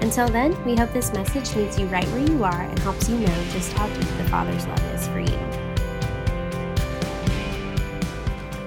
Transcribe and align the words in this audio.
Until 0.00 0.28
then, 0.28 0.56
we 0.64 0.74
hope 0.74 0.92
this 0.94 1.12
message 1.12 1.54
meets 1.54 1.78
you 1.78 1.86
right 1.88 2.06
where 2.08 2.26
you 2.26 2.42
are 2.42 2.62
and 2.62 2.78
helps 2.78 3.08
you 3.08 3.18
know 3.18 3.44
just 3.52 3.70
how 3.74 3.86
deep 3.86 4.08
the 4.16 4.24
Father's 4.24 4.66
love 4.66 4.94
is 4.94 5.06
for 5.08 5.20
you. 5.20 5.38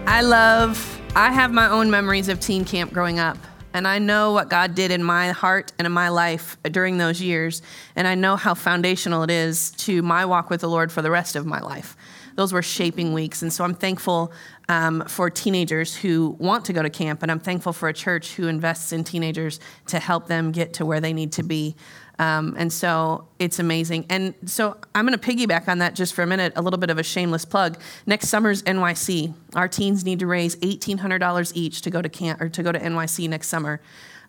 I 0.05 0.21
love, 0.21 1.01
I 1.15 1.31
have 1.31 1.51
my 1.51 1.69
own 1.69 1.89
memories 1.89 2.29
of 2.29 2.39
teen 2.39 2.65
camp 2.65 2.93
growing 2.93 3.17
up. 3.17 3.37
And 3.73 3.87
I 3.87 3.97
know 3.97 4.33
what 4.33 4.49
God 4.49 4.75
did 4.75 4.91
in 4.91 5.03
my 5.03 5.31
heart 5.31 5.73
and 5.79 5.87
in 5.87 5.91
my 5.91 6.09
life 6.09 6.57
during 6.61 6.99
those 6.99 7.19
years. 7.19 7.63
And 7.95 8.07
I 8.07 8.13
know 8.13 8.35
how 8.35 8.53
foundational 8.53 9.23
it 9.23 9.31
is 9.31 9.71
to 9.71 10.03
my 10.03 10.25
walk 10.25 10.51
with 10.51 10.61
the 10.61 10.69
Lord 10.69 10.91
for 10.91 11.01
the 11.01 11.09
rest 11.09 11.35
of 11.35 11.47
my 11.47 11.59
life. 11.59 11.97
Those 12.35 12.53
were 12.53 12.61
shaping 12.61 13.13
weeks. 13.13 13.41
And 13.41 13.51
so 13.51 13.63
I'm 13.63 13.73
thankful 13.73 14.31
um, 14.69 15.03
for 15.07 15.29
teenagers 15.29 15.95
who 15.95 16.35
want 16.39 16.65
to 16.65 16.73
go 16.73 16.81
to 16.81 16.89
camp. 16.89 17.21
And 17.21 17.31
I'm 17.31 17.39
thankful 17.39 17.73
for 17.73 17.89
a 17.89 17.93
church 17.93 18.35
who 18.35 18.47
invests 18.47 18.91
in 18.91 19.03
teenagers 19.03 19.59
to 19.87 19.99
help 19.99 20.27
them 20.27 20.51
get 20.51 20.73
to 20.73 20.85
where 20.85 20.99
they 20.99 21.13
need 21.13 21.31
to 21.33 21.43
be. 21.43 21.75
Um, 22.19 22.55
and 22.57 22.71
so 22.71 23.27
it's 23.39 23.59
amazing. 23.59 24.05
And 24.09 24.35
so 24.45 24.77
I'm 24.93 25.05
going 25.05 25.17
to 25.17 25.29
piggyback 25.31 25.67
on 25.67 25.79
that 25.79 25.95
just 25.95 26.13
for 26.13 26.21
a 26.21 26.27
minute, 26.27 26.53
a 26.55 26.61
little 26.61 26.79
bit 26.79 26.89
of 26.89 26.99
a 26.99 27.03
shameless 27.03 27.45
plug. 27.45 27.79
Next 28.05 28.29
summer's 28.29 28.61
NYC. 28.63 29.33
Our 29.55 29.67
teens 29.67 30.05
need 30.05 30.19
to 30.19 30.27
raise 30.27 30.55
$1,800 30.57 31.51
each 31.55 31.81
to 31.81 31.89
go 31.89 32.01
to 32.01 32.09
camp 32.09 32.39
or 32.39 32.49
to 32.49 32.63
go 32.63 32.71
to 32.71 32.79
NYC 32.79 33.27
next 33.29 33.47
summer. 33.47 33.81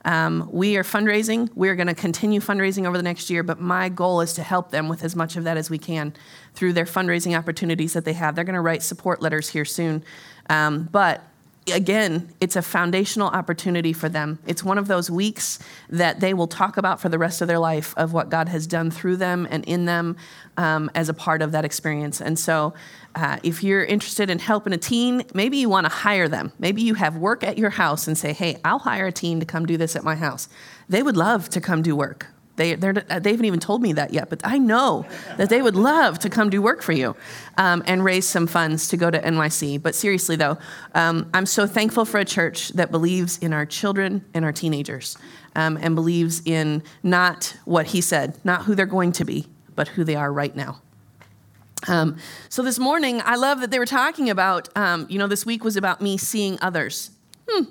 Um, 0.05 0.49
we 0.53 0.77
are 0.77 0.83
fundraising. 0.83 1.49
We're 1.55 1.77
going 1.77 1.87
to 1.87 1.95
continue 1.95 2.41
fundraising 2.41 2.87
over 2.87 2.97
the 2.97 3.03
next 3.03 3.31
year, 3.31 3.43
but 3.43 3.61
my 3.61 3.89
goal 3.89 4.21
is 4.21 4.35
to 4.35 4.43
help 4.43 4.71
them 4.71 4.89
with 4.89 5.03
as 5.03 5.17
much 5.17 5.37
of 5.37 5.45
that 5.45 5.57
as 5.57 5.71
we 5.71 5.79
can 5.79 6.13
through 6.55 6.75
their 6.75 6.85
fundraising 6.85 7.37
opportunities 7.37 7.95
that 7.95 8.05
they 8.05 8.13
have. 8.13 8.35
They're 8.35 8.45
going 8.45 8.55
to 8.55 8.61
write 8.61 8.83
support 8.83 9.23
letters 9.23 9.49
here 9.49 9.65
soon. 9.65 10.05
Um, 10.51 10.89
but 10.93 11.23
again, 11.73 12.33
it's 12.41 12.57
a 12.57 12.63
foundational 12.63 13.29
opportunity 13.29 13.93
for 13.93 14.09
them. 14.09 14.39
It's 14.47 14.63
one 14.63 14.79
of 14.79 14.87
those 14.87 15.11
weeks 15.11 15.59
that 15.89 16.21
they 16.21 16.35
will 16.35 16.47
talk 16.47 16.77
about 16.77 17.01
for 17.01 17.09
the 17.09 17.19
rest 17.19 17.41
of 17.41 17.49
their 17.49 17.59
life 17.59 17.95
of 17.97 18.13
what 18.13 18.29
God 18.29 18.49
has 18.49 18.67
done 18.67 18.91
through 18.91 19.17
them 19.17 19.47
and 19.51 19.65
in 19.65 19.85
them 19.85 20.17
um, 20.57 20.91
as 20.95 21.09
a 21.09 21.15
part 21.15 21.43
of 21.43 21.53
that 21.53 21.65
experience. 21.65 22.21
And 22.21 22.39
so, 22.39 22.75
uh, 23.15 23.39
if 23.43 23.63
you're 23.63 23.85
interested 23.85 24.29
in 24.29 24.41
helping 24.41 24.73
a 24.73 24.77
teen, 24.77 25.23
maybe 25.35 25.57
you 25.57 25.69
want 25.69 25.87
to 25.87 25.93
hire 25.93 26.29
them. 26.29 26.53
Maybe 26.59 26.83
you 26.83 26.95
have 26.95 27.17
work 27.17 27.45
at 27.45 27.57
your 27.57 27.71
house 27.71 28.09
and 28.09 28.19
say, 28.19 28.33
hey, 28.33 28.59
I'll 28.65 28.81
hire 28.81 29.07
a 29.07 29.13
teen 29.13 29.39
to 29.41 29.47
come 29.47 29.67
do 29.67 29.77
this 29.77 29.95
at 29.95 30.03
my 30.03 30.17
house. 30.17 30.49
They 30.89 31.03
would 31.03 31.17
love 31.17 31.49
to 31.51 31.61
come 31.61 31.83
do 31.83 31.95
work. 31.95 32.34
They, 32.57 32.75
they 32.75 32.93
haven't 32.95 33.45
even 33.45 33.59
told 33.59 33.83
me 33.83 33.93
that 33.95 34.13
yet, 34.13 34.31
but 34.31 34.41
I 34.45 34.59
know 34.59 35.07
that 35.39 35.49
they 35.49 35.61
would 35.61 35.75
love 35.75 36.21
to 36.21 36.31
come 36.31 36.51
do 36.51 36.63
work 36.63 36.83
for 36.83 36.93
you 36.93 37.17
um, 37.57 37.83
and 37.87 38.05
raise 38.05 38.27
some 38.27 38.47
funds 38.47 38.89
to 38.89 38.97
go 38.97 39.11
to 39.11 39.19
NYC. 39.19 39.83
But 39.83 39.97
seriously, 39.97 40.37
though, 40.37 40.59
um, 40.95 41.29
I'm 41.35 41.47
so 41.47 41.67
thankful 41.67 42.05
for 42.05 42.19
a 42.19 42.25
church 42.25 42.69
that 42.71 42.93
believes 42.93 43.39
in 43.39 43.53
our 43.53 43.67
children 43.67 44.25
and 44.35 44.45
our 44.45 44.53
teenagers 44.53 45.19
um, 45.57 45.77
and 45.81 45.97
believes 45.97 46.43
in 46.45 46.83
not 47.03 47.57
what 47.65 47.87
he 47.87 48.01
said, 48.01 48.39
not 48.45 48.63
who 48.63 48.77
they're 48.77 48.87
going 48.87 49.13
to 49.13 49.25
be, 49.25 49.47
but 49.75 49.89
who 49.89 50.05
they 50.05 50.15
are 50.15 50.33
right 50.33 50.55
now. 50.55 50.81
Um, 51.89 52.19
so 52.49 52.63
this 52.63 52.79
morning, 52.79 53.21
I 53.25 53.37
love 53.37 53.61
that 53.61 53.71
they 53.71 53.79
were 53.79 53.87
talking 53.87 54.31
about, 54.31 54.69
um, 54.77 55.07
you 55.11 55.19
know, 55.19 55.27
this 55.27 55.45
week 55.45 55.65
was 55.65 55.77
about 55.77 56.01
me 56.01 56.17
seeing 56.17 56.59
others. 56.63 57.11
Hmm, 57.49 57.65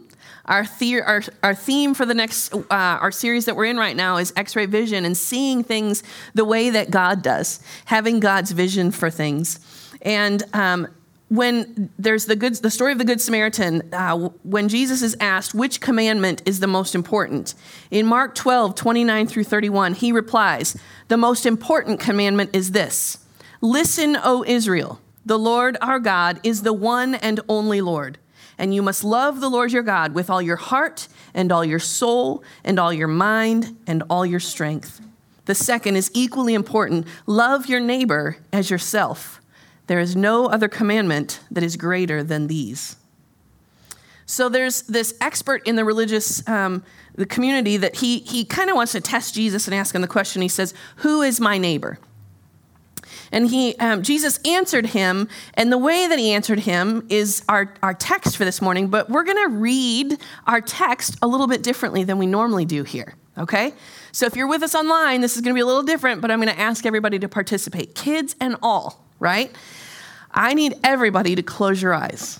our, 0.46 0.66
the- 0.80 1.02
our, 1.02 1.24
our 1.42 1.56
theme 1.56 1.94
for 1.94 2.06
the 2.06 2.14
next, 2.14 2.54
uh, 2.54 2.64
our 2.70 3.12
series 3.12 3.46
that 3.46 3.56
we're 3.56 3.66
in 3.66 3.78
right 3.78 3.96
now 3.96 4.18
is 4.18 4.34
X 4.36 4.56
ray 4.56 4.66
vision 4.66 5.06
and 5.06 5.16
seeing 5.16 5.64
things 5.64 6.04
the 6.34 6.46
way 6.46 6.70
that 6.70 6.92
God 6.92 7.22
does, 7.22 7.60
having 7.86 8.20
God's 8.20 8.52
vision 8.52 8.92
for 8.92 9.10
things. 9.10 9.60
And 10.02 10.44
um, 10.54 10.88
when 11.30 11.90
there's 11.98 12.26
the 12.26 12.36
good, 12.36 12.56
the 12.56 12.70
story 12.70 12.92
of 12.92 12.98
the 12.98 13.06
Good 13.06 13.22
Samaritan, 13.22 13.94
uh, 13.94 14.16
when 14.44 14.70
Jesus 14.70 15.02
is 15.02 15.16
asked 15.20 15.56
which 15.56 15.82
commandment 15.82 16.44
is 16.46 16.60
the 16.60 16.68
most 16.68 16.94
important, 16.94 17.56
in 17.90 18.06
Mark 18.06 18.36
12, 18.36 18.76
29 18.76 19.28
through 19.28 19.46
31, 19.46 19.96
he 19.96 20.12
replies, 20.12 20.78
The 21.08 21.18
most 21.18 21.46
important 21.46 22.00
commandment 22.00 22.52
is 22.54 22.72
this 22.72 23.18
Listen, 23.62 24.18
O 24.24 24.44
Israel, 24.46 25.00
the 25.26 25.40
Lord 25.40 25.78
our 25.82 26.00
God 26.00 26.40
is 26.44 26.64
the 26.64 26.74
one 26.74 27.16
and 27.16 27.40
only 27.48 27.82
Lord 27.82 28.20
and 28.64 28.74
you 28.74 28.82
must 28.82 29.04
love 29.04 29.42
the 29.42 29.50
Lord 29.50 29.74
your 29.74 29.84
God 29.84 30.14
with 30.14 30.30
all 30.30 30.42
your 30.42 30.56
heart 30.56 31.10
and 31.34 31.52
all 31.52 31.66
your 31.66 31.80
soul 31.80 32.46
and 32.64 32.80
all 32.80 32.94
your 32.94 33.10
mind 33.10 33.76
and 33.86 34.02
all 34.10 34.26
your 34.26 34.40
strength. 34.40 35.02
The 35.44 35.54
second 35.54 35.98
is 35.98 36.10
equally 36.14 36.54
important 36.54 37.06
love 37.26 37.66
your 37.66 37.82
neighbor 37.82 38.38
as 38.54 38.70
yourself. 38.70 39.42
There 39.88 40.00
is 40.00 40.16
no 40.16 40.46
other 40.46 40.70
commandment 40.70 41.42
that 41.52 41.62
is 41.62 41.76
greater 41.76 42.24
than 42.24 42.48
these. 42.48 42.96
So 44.26 44.48
there's 44.48 44.84
this 44.84 45.14
expert 45.20 45.68
in 45.68 45.76
the 45.76 45.84
religious 45.84 46.48
um, 46.48 46.86
the 47.16 47.26
community 47.26 47.76
that 47.76 47.98
he, 47.98 48.20
he 48.20 48.46
kind 48.46 48.70
of 48.70 48.78
wants 48.78 48.94
to 48.94 49.02
test 49.02 49.36
Jesus 49.36 49.68
and 49.68 49.76
ask 49.76 49.94
him 49.94 50.02
the 50.02 50.08
question. 50.08 50.42
He 50.42 50.48
says, 50.48 50.74
Who 50.98 51.22
is 51.22 51.42
my 51.42 51.58
neighbor? 51.58 52.00
And 53.34 53.50
he, 53.50 53.76
um, 53.78 54.04
Jesus 54.04 54.40
answered 54.46 54.86
him, 54.86 55.28
and 55.56 55.72
the 55.72 55.78
way 55.78 56.06
that 56.06 56.20
he 56.20 56.32
answered 56.32 56.60
him 56.60 57.06
is 57.10 57.44
our, 57.50 57.74
our 57.82 57.96
text 57.96 58.38
for 58.38 58.46
this 58.46 58.62
morning, 58.62 58.90
but 58.90 59.10
we're 59.10 59.24
going 59.24 59.50
to 59.50 59.58
read 59.58 60.20
our 60.46 60.62
text 60.62 61.18
a 61.24 61.28
little 61.28 61.48
bit 61.48 61.64
differently 61.64 62.04
than 62.04 62.20
we 62.20 62.28
normally 62.28 62.64
do 62.64 62.84
here, 62.84 63.16
okay? 63.36 63.74
So 64.12 64.28
if 64.28 64.36
you're 64.36 64.48
with 64.48 64.62
us 64.62 64.76
online, 64.76 65.22
this 65.22 65.36
is 65.36 65.42
going 65.42 65.52
to 65.52 65.58
be 65.58 65.62
a 65.62 65.66
little 65.66 65.82
different, 65.82 66.22
but 66.22 66.30
I'm 66.30 66.40
going 66.40 66.54
to 66.54 66.62
ask 66.62 66.86
everybody 66.86 67.18
to 67.20 67.28
participate, 67.28 67.96
kids 67.96 68.36
and 68.40 68.56
all, 68.62 69.04
right? 69.20 69.52
I 70.30 70.54
need 70.54 70.76
everybody 70.84 71.34
to 71.34 71.42
close 71.42 71.82
your 71.82 71.96
eyes. 71.96 72.40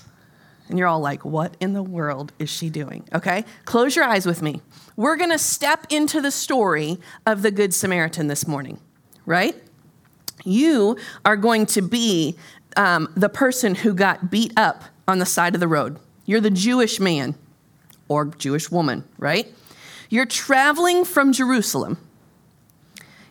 And 0.68 0.78
you're 0.78 0.86
all 0.86 1.00
like, 1.00 1.24
what 1.24 1.56
in 1.58 1.72
the 1.72 1.82
world 1.82 2.32
is 2.38 2.48
she 2.48 2.70
doing? 2.70 3.06
Okay? 3.12 3.44
Close 3.64 3.96
your 3.96 4.04
eyes 4.04 4.26
with 4.26 4.42
me. 4.42 4.62
We're 4.94 5.16
to 5.16 5.38
step 5.38 5.88
into 5.90 6.20
the 6.20 6.30
story 6.30 6.98
of 7.26 7.42
the 7.42 7.50
Good 7.50 7.74
Samaritan 7.74 8.28
this 8.28 8.46
morning, 8.46 8.78
right? 9.26 9.60
You 10.44 10.96
are 11.24 11.36
going 11.36 11.66
to 11.66 11.82
be 11.82 12.36
um, 12.76 13.12
the 13.16 13.28
person 13.28 13.74
who 13.74 13.94
got 13.94 14.30
beat 14.30 14.52
up 14.56 14.84
on 15.08 15.18
the 15.18 15.26
side 15.26 15.54
of 15.54 15.60
the 15.60 15.68
road. 15.68 15.98
You're 16.26 16.40
the 16.40 16.50
Jewish 16.50 17.00
man 17.00 17.34
or 18.08 18.26
Jewish 18.26 18.70
woman, 18.70 19.04
right? 19.18 19.52
You're 20.10 20.26
traveling 20.26 21.04
from 21.04 21.32
Jerusalem. 21.32 21.98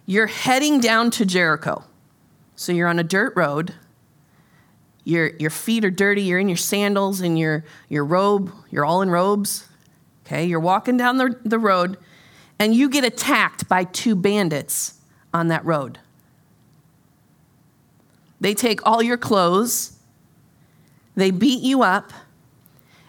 You're 0.05 0.27
heading 0.27 0.79
down 0.79 1.11
to 1.11 1.25
Jericho. 1.25 1.83
So 2.55 2.71
you're 2.71 2.87
on 2.87 2.99
a 2.99 3.03
dirt 3.03 3.33
road. 3.35 3.73
Your, 5.05 5.27
your 5.37 5.49
feet 5.49 5.85
are 5.85 5.91
dirty. 5.91 6.21
You're 6.21 6.39
in 6.39 6.49
your 6.49 6.57
sandals 6.57 7.21
and 7.21 7.37
your, 7.37 7.65
your 7.89 8.05
robe. 8.05 8.51
You're 8.69 8.85
all 8.85 9.01
in 9.01 9.09
robes. 9.09 9.67
Okay, 10.25 10.45
you're 10.45 10.59
walking 10.59 10.97
down 10.97 11.17
the, 11.17 11.37
the 11.43 11.59
road 11.59 11.97
and 12.59 12.73
you 12.73 12.89
get 12.89 13.03
attacked 13.03 13.67
by 13.67 13.83
two 13.83 14.15
bandits 14.15 14.99
on 15.33 15.49
that 15.49 15.65
road. 15.65 15.99
They 18.43 18.53
take 18.53 18.85
all 18.85 19.01
your 19.01 19.15
clothes, 19.15 19.93
they 21.15 21.31
beat 21.31 21.63
you 21.63 21.81
up, 21.81 22.11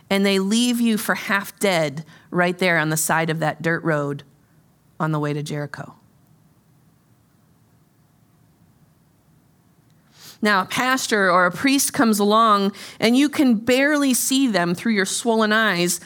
and 0.08 0.24
they 0.24 0.38
leave 0.38 0.80
you 0.80 0.96
for 0.96 1.16
half 1.16 1.58
dead 1.58 2.04
right 2.30 2.56
there 2.56 2.78
on 2.78 2.90
the 2.90 2.96
side 2.96 3.30
of 3.30 3.40
that 3.40 3.60
dirt 3.60 3.82
road 3.82 4.22
on 5.00 5.10
the 5.10 5.18
way 5.18 5.32
to 5.32 5.42
Jericho. 5.42 5.96
Now, 10.40 10.60
a 10.60 10.66
pastor 10.66 11.28
or 11.32 11.46
a 11.46 11.50
priest 11.50 11.92
comes 11.92 12.20
along, 12.20 12.72
and 13.00 13.16
you 13.16 13.28
can 13.28 13.56
barely 13.56 14.14
see 14.14 14.46
them 14.46 14.72
through 14.72 14.92
your 14.92 15.04
swollen 15.04 15.52
eyes. 15.52 15.98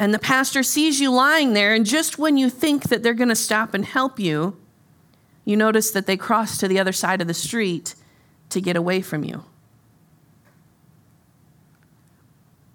And 0.00 0.12
the 0.12 0.18
pastor 0.18 0.64
sees 0.64 0.98
you 0.98 1.12
lying 1.12 1.52
there, 1.52 1.74
and 1.74 1.86
just 1.86 2.18
when 2.18 2.36
you 2.36 2.50
think 2.50 2.88
that 2.88 3.04
they're 3.04 3.14
going 3.14 3.28
to 3.28 3.36
stop 3.36 3.72
and 3.72 3.84
help 3.84 4.18
you, 4.18 4.56
you 5.44 5.56
notice 5.56 5.92
that 5.92 6.06
they 6.06 6.16
cross 6.16 6.58
to 6.58 6.66
the 6.66 6.80
other 6.80 6.90
side 6.90 7.20
of 7.20 7.28
the 7.28 7.34
street 7.34 7.94
to 8.50 8.60
get 8.60 8.76
away 8.76 9.00
from 9.00 9.24
you. 9.24 9.44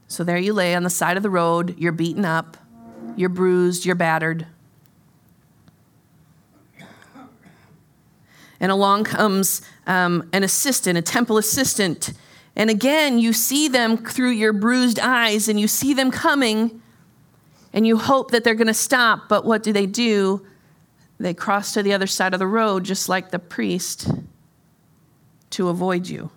So 0.07 0.23
there 0.23 0.37
you 0.37 0.53
lay 0.53 0.75
on 0.75 0.83
the 0.83 0.89
side 0.89 1.17
of 1.17 1.23
the 1.23 1.29
road. 1.29 1.75
You're 1.77 1.91
beaten 1.91 2.25
up, 2.25 2.57
you're 3.15 3.29
bruised, 3.29 3.85
you're 3.85 3.95
battered. 3.95 4.47
And 8.59 8.71
along 8.71 9.05
comes 9.05 9.61
um, 9.87 10.27
an 10.33 10.43
assistant, 10.43 10.97
a 10.97 11.01
temple 11.01 11.37
assistant. 11.37 12.11
And 12.55 12.69
again, 12.69 13.19
you 13.19 13.31
see 13.31 13.69
them 13.69 13.97
through 13.97 14.31
your 14.31 14.51
bruised 14.51 14.99
eyes 14.99 15.47
and 15.47 15.59
you 15.59 15.67
see 15.67 15.93
them 15.93 16.11
coming 16.11 16.81
and 17.71 17.87
you 17.87 17.97
hope 17.97 18.31
that 18.31 18.43
they're 18.43 18.55
going 18.55 18.67
to 18.67 18.73
stop. 18.73 19.29
But 19.29 19.45
what 19.45 19.63
do 19.63 19.71
they 19.71 19.85
do? 19.85 20.45
They 21.19 21.33
cross 21.33 21.73
to 21.73 21.83
the 21.83 21.93
other 21.93 22.07
side 22.07 22.33
of 22.33 22.39
the 22.39 22.47
road, 22.47 22.83
just 22.83 23.07
like 23.07 23.31
the 23.31 23.39
priest 23.39 24.09
to 25.51 25.69
avoid 25.69 26.07
you. 26.07 26.31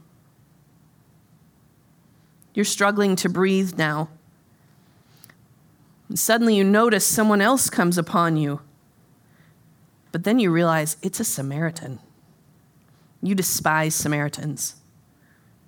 You're 2.55 2.65
struggling 2.65 3.17
to 3.17 3.29
breathe 3.29 3.79
now. 3.79 4.09
And 6.09 6.19
suddenly 6.19 6.57
you 6.57 6.65
notice 6.65 7.07
someone 7.07 7.41
else 7.41 7.71
comes 7.71 7.97
upon 7.97 8.37
you. 8.37 8.61
But 10.11 10.25
then 10.25 10.39
you 10.39 10.51
realize 10.51 10.99
it's 11.03 11.21
a 11.21 11.25
Samaritan. 11.25 11.99
You 13.23 13.35
despise 13.35 13.95
Samaritans. 13.95 14.77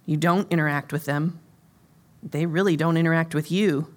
You 0.05 0.19
don't 0.19 0.50
interact 0.52 0.93
with 0.93 1.06
them. 1.06 1.41
They 2.23 2.44
really 2.44 2.76
don't 2.76 2.99
interact 2.99 3.35
with 3.35 3.50
you. 3.50 3.94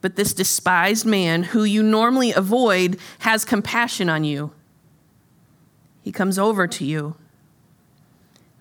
But 0.00 0.14
this 0.14 0.32
despised 0.32 1.04
man, 1.04 1.42
who 1.42 1.64
you 1.64 1.82
normally 1.82 2.32
avoid, 2.32 2.98
has 3.20 3.44
compassion 3.44 4.08
on 4.08 4.22
you. 4.22 4.52
He 6.02 6.12
comes 6.12 6.38
over 6.38 6.68
to 6.68 6.84
you. 6.84 7.16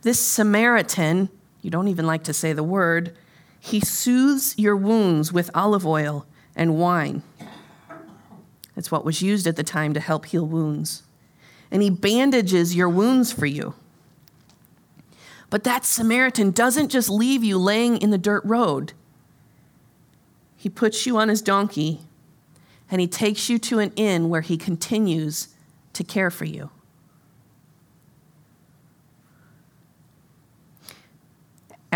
This 0.02 0.24
Samaritan, 0.24 1.30
you 1.62 1.70
don't 1.70 1.88
even 1.88 2.06
like 2.06 2.24
to 2.26 2.34
say 2.34 2.54
the 2.54 2.64
word, 2.64 3.16
he 3.60 3.80
soothes 3.80 4.58
your 4.58 4.76
wounds 4.76 5.34
with 5.34 5.50
olive 5.54 5.86
oil 5.86 6.26
and 6.56 6.78
wine. 6.78 7.24
That's 8.76 8.92
what 8.92 9.04
was 9.04 9.22
used 9.22 9.48
at 9.48 9.56
the 9.56 9.64
time 9.64 9.94
to 9.94 10.00
help 10.00 10.28
heal 10.28 10.46
wounds. 10.46 11.04
And 11.72 11.82
he 11.82 11.90
bandages 11.90 12.76
your 12.76 12.90
wounds 12.90 13.32
for 13.32 13.46
you. 13.46 13.74
But 15.50 15.64
that 15.64 15.86
Samaritan 15.86 16.52
doesn't 16.52 16.90
just 16.90 17.10
leave 17.10 17.44
you 17.44 17.58
laying 17.58 17.98
in 17.98 18.12
the 18.12 18.18
dirt 18.18 18.44
road. 18.46 18.94
He 20.56 20.70
puts 20.70 21.06
you 21.06 21.18
on 21.18 21.30
his 21.30 21.42
donkey 21.42 22.02
and 22.90 23.02
he 23.02 23.08
takes 23.08 23.50
you 23.50 23.58
to 23.60 23.80
an 23.80 23.92
inn 23.96 24.30
where 24.30 24.42
he 24.42 24.58
continues 24.58 25.50
to 25.94 26.04
care 26.04 26.32
for 26.32 26.46
you. 26.46 26.70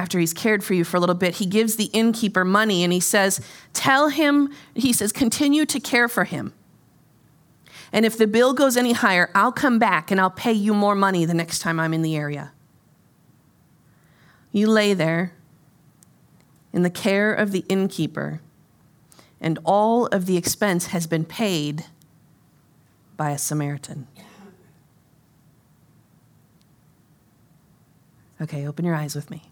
After 0.02 0.18
he's 0.18 0.34
cared 0.34 0.64
for 0.64 0.74
you 0.74 0.84
for 0.84 0.98
a 0.98 1.00
little 1.00 1.14
bit, 1.14 1.36
he 1.36 1.46
gives 1.46 1.76
the 1.76 1.92
innkeeper 1.94 2.44
money 2.44 2.84
and 2.84 2.92
he 2.92 3.00
says, 3.00 3.40
Tell 3.72 4.10
him, 4.10 4.52
he 4.74 4.94
says, 4.94 5.12
continue 5.12 5.64
to 5.68 5.80
care 5.80 6.08
for 6.08 6.24
him. 6.24 6.54
And 7.94 8.04
if 8.04 8.18
the 8.18 8.26
bill 8.26 8.54
goes 8.54 8.78
any 8.78 8.94
higher, 8.94 9.30
I'll 9.36 9.52
come 9.52 9.78
back 9.78 10.10
and 10.10 10.20
I'll 10.20 10.32
pay 10.32 10.54
you 10.54 10.74
more 10.74 10.96
money 10.96 11.24
the 11.26 11.36
next 11.36 11.60
time 11.60 11.80
I'm 11.80 11.94
in 11.94 12.02
the 12.02 12.16
area. 12.16 12.52
You 14.52 14.66
lay 14.66 14.96
there 14.96 15.34
in 16.74 16.82
the 16.82 16.90
care 16.90 17.32
of 17.32 17.52
the 17.52 17.64
innkeeper, 17.70 18.42
and 19.40 19.60
all 19.64 20.08
of 20.08 20.26
the 20.26 20.36
expense 20.36 20.88
has 20.88 21.06
been 21.06 21.26
paid 21.26 21.86
by 23.18 23.30
a 23.30 23.38
Samaritan. 23.38 24.08
Okay, 28.42 28.66
open 28.66 28.84
your 28.84 28.96
eyes 28.96 29.14
with 29.14 29.30
me. 29.30 29.51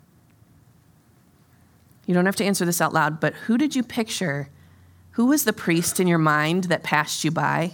You 2.09 2.15
don't 2.15 2.25
have 2.25 2.37
to 2.37 2.43
answer 2.43 2.65
this 2.65 2.81
out 2.81 2.91
loud, 2.91 3.19
but 3.19 3.35
who 3.35 3.55
did 3.55 3.75
you 3.75 3.83
picture? 3.83 4.49
Who 5.11 5.27
was 5.27 5.43
the 5.43 5.53
priest 5.53 5.99
in 5.99 6.07
your 6.07 6.17
mind 6.17 6.63
that 6.63 6.81
passed 6.81 7.23
you 7.23 7.29
by? 7.29 7.73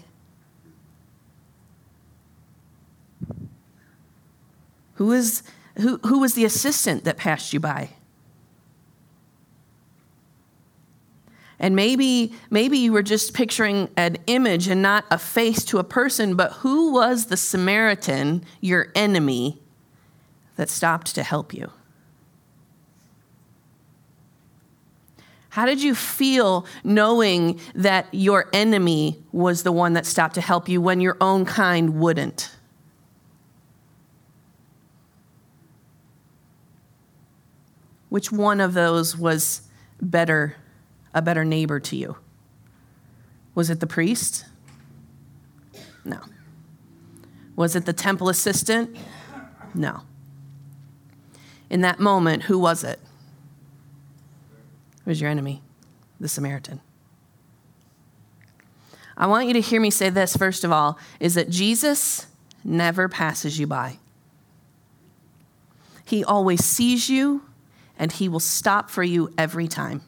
Who 4.95 5.13
is 5.13 5.41
who, 5.77 5.99
who 5.99 6.19
was 6.19 6.33
the 6.33 6.43
assistant 6.43 7.05
that 7.05 7.15
passed 7.15 7.53
you 7.53 7.61
by? 7.61 7.91
And 11.57 11.73
maybe, 11.73 12.33
maybe 12.49 12.77
you 12.77 12.91
were 12.91 13.03
just 13.03 13.33
picturing 13.33 13.87
an 13.95 14.17
image 14.27 14.67
and 14.67 14.81
not 14.81 15.05
a 15.09 15.17
face 15.17 15.63
to 15.63 15.77
a 15.77 15.83
person, 15.85 16.35
but 16.35 16.51
who 16.51 16.91
was 16.91 17.27
the 17.27 17.37
Samaritan, 17.37 18.43
your 18.59 18.91
enemy, 18.95 19.61
that 20.57 20.69
stopped 20.69 21.15
to 21.15 21.23
help 21.23 21.53
you? 21.53 21.71
How 25.55 25.65
did 25.65 25.81
you 25.81 25.95
feel 25.95 26.65
knowing 26.83 27.61
that 27.75 28.07
your 28.11 28.49
enemy 28.51 29.23
was 29.31 29.63
the 29.63 29.71
one 29.71 29.93
that 29.93 30.05
stopped 30.05 30.35
to 30.35 30.41
help 30.41 30.67
you 30.67 30.81
when 30.81 30.99
your 30.99 31.15
own 31.21 31.45
kind 31.45 31.97
wouldn't? 31.97 32.53
Which 38.09 38.33
one 38.33 38.59
of 38.59 38.73
those 38.73 39.17
was 39.17 39.61
better, 40.01 40.57
a 41.13 41.21
better 41.21 41.45
neighbor 41.45 41.79
to 41.79 41.95
you? 41.95 42.17
Was 43.53 43.69
it 43.69 43.79
the 43.79 43.87
priest? 43.87 44.43
No. 46.03 46.19
Was 47.55 47.77
it 47.77 47.85
the 47.85 47.93
temple 47.93 48.27
assistant? 48.27 48.97
No. 49.73 50.01
In 51.69 51.79
that 51.79 52.01
moment, 52.01 52.43
who 52.43 52.59
was 52.59 52.83
it? 52.83 52.99
It 55.05 55.09
was 55.09 55.21
your 55.21 55.29
enemy, 55.29 55.61
the 56.19 56.27
Samaritan. 56.27 56.81
I 59.17 59.27
want 59.27 59.47
you 59.47 59.53
to 59.53 59.61
hear 59.61 59.79
me 59.79 59.91
say 59.91 60.09
this, 60.09 60.35
first 60.35 60.63
of 60.63 60.71
all, 60.71 60.97
is 61.19 61.35
that 61.35 61.49
Jesus 61.49 62.27
never 62.63 63.07
passes 63.07 63.59
you 63.59 63.67
by. 63.67 63.99
He 66.05 66.23
always 66.23 66.63
sees 66.65 67.09
you 67.09 67.43
and 67.97 68.11
he 68.11 68.27
will 68.27 68.39
stop 68.39 68.89
for 68.89 69.03
you 69.03 69.33
every 69.37 69.67
time. 69.67 70.01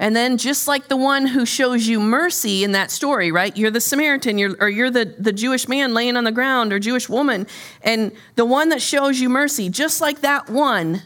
And 0.00 0.14
then, 0.14 0.38
just 0.38 0.68
like 0.68 0.86
the 0.86 0.96
one 0.96 1.26
who 1.26 1.44
shows 1.44 1.88
you 1.88 1.98
mercy 1.98 2.62
in 2.62 2.70
that 2.72 2.92
story, 2.92 3.32
right? 3.32 3.56
You're 3.56 3.72
the 3.72 3.80
Samaritan, 3.80 4.38
you're, 4.38 4.56
or 4.60 4.68
you're 4.68 4.90
the, 4.90 5.16
the 5.18 5.32
Jewish 5.32 5.66
man 5.66 5.92
laying 5.92 6.16
on 6.16 6.22
the 6.22 6.30
ground, 6.30 6.72
or 6.72 6.78
Jewish 6.78 7.08
woman, 7.08 7.48
and 7.82 8.12
the 8.36 8.44
one 8.44 8.68
that 8.68 8.80
shows 8.80 9.18
you 9.18 9.28
mercy, 9.28 9.68
just 9.68 10.00
like 10.00 10.20
that 10.20 10.48
one, 10.48 11.02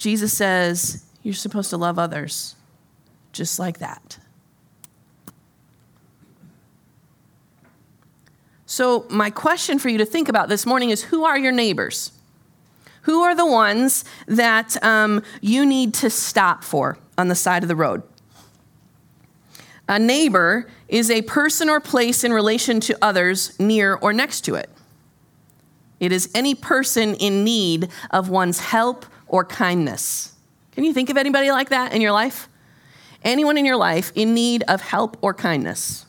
Jesus 0.00 0.34
says, 0.34 1.04
You're 1.22 1.34
supposed 1.34 1.68
to 1.70 1.76
love 1.76 1.98
others 1.98 2.56
just 3.32 3.58
like 3.58 3.78
that. 3.80 4.18
So, 8.64 9.04
my 9.10 9.28
question 9.28 9.78
for 9.78 9.90
you 9.90 9.98
to 9.98 10.06
think 10.06 10.30
about 10.30 10.48
this 10.48 10.64
morning 10.64 10.88
is 10.88 11.02
who 11.02 11.24
are 11.24 11.38
your 11.38 11.52
neighbors? 11.52 12.12
Who 13.02 13.20
are 13.20 13.34
the 13.34 13.44
ones 13.44 14.06
that 14.26 14.82
um, 14.82 15.22
you 15.42 15.66
need 15.66 15.92
to 15.94 16.08
stop 16.08 16.64
for 16.64 16.96
on 17.18 17.28
the 17.28 17.34
side 17.34 17.62
of 17.62 17.68
the 17.68 17.76
road? 17.76 18.02
A 19.86 19.98
neighbor 19.98 20.66
is 20.88 21.10
a 21.10 21.20
person 21.22 21.68
or 21.68 21.78
place 21.78 22.24
in 22.24 22.32
relation 22.32 22.80
to 22.80 22.96
others 23.02 23.58
near 23.60 23.96
or 23.96 24.14
next 24.14 24.42
to 24.42 24.54
it. 24.54 24.70
It 25.98 26.10
is 26.10 26.30
any 26.34 26.54
person 26.54 27.16
in 27.16 27.44
need 27.44 27.90
of 28.10 28.30
one's 28.30 28.60
help 28.60 29.04
or 29.30 29.44
kindness. 29.44 30.34
Can 30.72 30.84
you 30.84 30.92
think 30.92 31.08
of 31.08 31.16
anybody 31.16 31.50
like 31.50 31.70
that 31.70 31.92
in 31.92 32.00
your 32.00 32.12
life? 32.12 32.48
Anyone 33.22 33.56
in 33.56 33.64
your 33.64 33.76
life 33.76 34.12
in 34.14 34.34
need 34.34 34.64
of 34.68 34.80
help 34.80 35.16
or 35.22 35.34
kindness? 35.34 36.06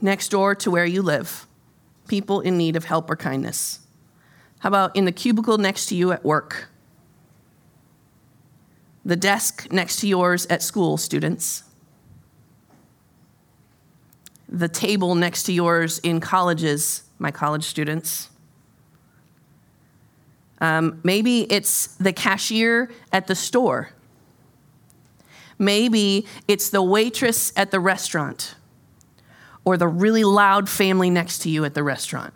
Next 0.00 0.30
door 0.30 0.54
to 0.56 0.70
where 0.70 0.86
you 0.86 1.02
live, 1.02 1.46
people 2.08 2.40
in 2.40 2.56
need 2.56 2.76
of 2.76 2.84
help 2.84 3.10
or 3.10 3.16
kindness. 3.16 3.80
How 4.60 4.68
about 4.68 4.96
in 4.96 5.04
the 5.04 5.12
cubicle 5.12 5.58
next 5.58 5.86
to 5.86 5.94
you 5.94 6.12
at 6.12 6.24
work? 6.24 6.68
The 9.04 9.16
desk 9.16 9.68
next 9.70 10.00
to 10.00 10.08
yours 10.08 10.46
at 10.46 10.62
school, 10.62 10.96
students? 10.96 11.64
The 14.48 14.68
table 14.68 15.14
next 15.14 15.44
to 15.44 15.52
yours 15.52 15.98
in 16.00 16.20
colleges, 16.20 17.04
my 17.18 17.30
college 17.30 17.64
students? 17.64 18.28
Um, 20.60 21.00
maybe 21.02 21.42
it's 21.50 21.88
the 21.96 22.12
cashier 22.12 22.90
at 23.12 23.26
the 23.26 23.34
store. 23.34 23.90
Maybe 25.58 26.26
it's 26.48 26.70
the 26.70 26.82
waitress 26.82 27.52
at 27.56 27.70
the 27.70 27.80
restaurant 27.80 28.54
or 29.64 29.76
the 29.76 29.88
really 29.88 30.24
loud 30.24 30.68
family 30.68 31.10
next 31.10 31.40
to 31.40 31.50
you 31.50 31.64
at 31.64 31.74
the 31.74 31.82
restaurant. 31.82 32.34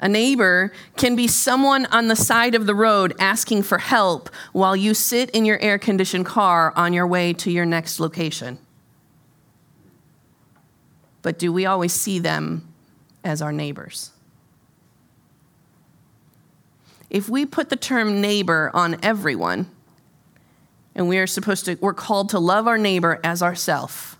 A 0.00 0.08
neighbor 0.08 0.72
can 0.96 1.16
be 1.16 1.26
someone 1.26 1.86
on 1.86 2.06
the 2.06 2.14
side 2.14 2.54
of 2.54 2.66
the 2.66 2.74
road 2.74 3.14
asking 3.18 3.64
for 3.64 3.78
help 3.78 4.30
while 4.52 4.76
you 4.76 4.94
sit 4.94 5.30
in 5.30 5.44
your 5.44 5.58
air 5.60 5.78
conditioned 5.78 6.26
car 6.26 6.72
on 6.76 6.92
your 6.92 7.06
way 7.06 7.32
to 7.32 7.50
your 7.50 7.66
next 7.66 7.98
location. 7.98 8.58
But 11.22 11.38
do 11.38 11.52
we 11.52 11.66
always 11.66 11.92
see 11.92 12.20
them 12.20 12.72
as 13.24 13.42
our 13.42 13.52
neighbors? 13.52 14.12
If 17.10 17.28
we 17.28 17.46
put 17.46 17.70
the 17.70 17.76
term 17.76 18.20
neighbor 18.20 18.70
on 18.74 18.96
everyone, 19.02 19.70
and 20.94 21.08
we 21.08 21.18
are 21.18 21.26
supposed 21.26 21.64
to, 21.66 21.76
we're 21.80 21.94
called 21.94 22.30
to 22.30 22.38
love 22.38 22.66
our 22.66 22.78
neighbor 22.78 23.20
as 23.22 23.42
ourself 23.42 24.18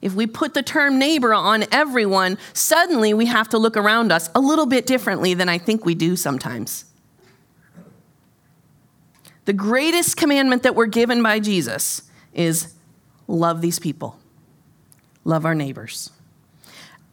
if 0.00 0.14
we 0.14 0.26
put 0.26 0.54
the 0.54 0.62
term 0.62 0.98
neighbor 0.98 1.34
on 1.34 1.64
everyone, 1.70 2.38
suddenly 2.52 3.12
we 3.12 3.26
have 3.26 3.48
to 3.50 3.58
look 3.58 3.76
around 3.76 4.12
us 4.12 4.30
a 4.34 4.40
little 4.40 4.66
bit 4.66 4.86
differently 4.86 5.34
than 5.34 5.48
I 5.48 5.58
think 5.58 5.84
we 5.84 5.94
do 5.94 6.16
sometimes. 6.16 6.86
The 9.44 9.52
greatest 9.52 10.16
commandment 10.16 10.62
that 10.62 10.74
we're 10.74 10.86
given 10.86 11.22
by 11.22 11.40
Jesus 11.40 12.02
is 12.32 12.74
love 13.26 13.60
these 13.60 13.78
people, 13.78 14.18
love 15.24 15.44
our 15.44 15.54
neighbors. 15.54 16.10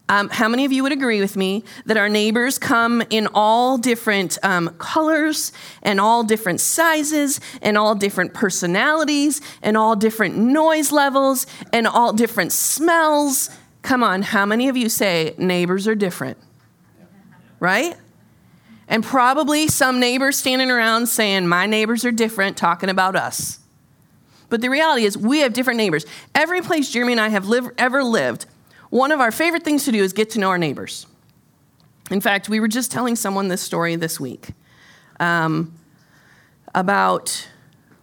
Um, 0.10 0.30
how 0.30 0.48
many 0.48 0.64
of 0.64 0.72
you 0.72 0.84
would 0.84 0.94
agree 0.94 1.20
with 1.20 1.36
me 1.36 1.66
that 1.86 1.98
our 1.98 2.08
neighbors 2.08 2.58
come 2.58 3.04
in 3.10 3.28
all 3.34 3.78
different 3.78 4.38
um, 4.42 4.70
colors 4.78 5.52
and 5.84 6.00
all 6.00 6.24
different 6.24 6.62
sizes 6.62 7.42
and 7.62 7.78
all 7.78 7.94
different 7.94 8.34
personalities 8.34 9.42
and 9.62 9.76
all 9.76 9.98
different 9.98 10.38
noise 10.38 10.94
levels 10.94 11.46
and 11.74 11.88
all 11.88 12.14
different 12.14 12.54
smells? 12.54 13.50
Come 13.82 14.02
on, 14.02 14.22
how 14.22 14.46
many 14.46 14.70
of 14.70 14.78
you 14.78 14.88
say 14.88 15.36
neighbors 15.38 15.88
are 15.90 15.96
different? 15.96 16.38
Right? 17.60 17.96
And 18.88 19.04
probably 19.04 19.68
some 19.68 20.00
neighbors 20.00 20.38
standing 20.38 20.72
around 20.72 21.08
saying, 21.08 21.48
My 21.48 21.66
neighbors 21.66 22.06
are 22.06 22.12
different, 22.12 22.56
talking 22.56 22.90
about 22.90 23.18
us. 23.18 23.60
But 24.50 24.62
the 24.62 24.70
reality 24.70 25.04
is, 25.04 25.18
we 25.18 25.40
have 25.40 25.52
different 25.52 25.78
neighbors. 25.78 26.06
Every 26.34 26.62
place 26.62 26.90
Jeremy 26.90 27.14
and 27.14 27.20
I 27.20 27.28
have 27.28 27.48
live, 27.48 27.70
ever 27.78 28.02
lived, 28.02 28.46
one 28.90 29.12
of 29.12 29.20
our 29.20 29.32
favorite 29.32 29.64
things 29.64 29.86
to 29.86 29.92
do 29.92 30.04
is 30.04 30.14
get 30.14 30.30
to 30.32 30.40
know 30.40 30.50
our 30.50 30.58
neighbors. 30.58 31.08
In 32.10 32.22
fact, 32.22 32.48
we 32.48 32.60
were 32.60 32.68
just 32.68 32.92
telling 32.92 33.16
someone 33.16 33.50
this 33.50 33.62
story 33.62 33.96
this 33.96 34.20
week 34.20 34.50
um, 35.20 35.74
about 36.74 37.48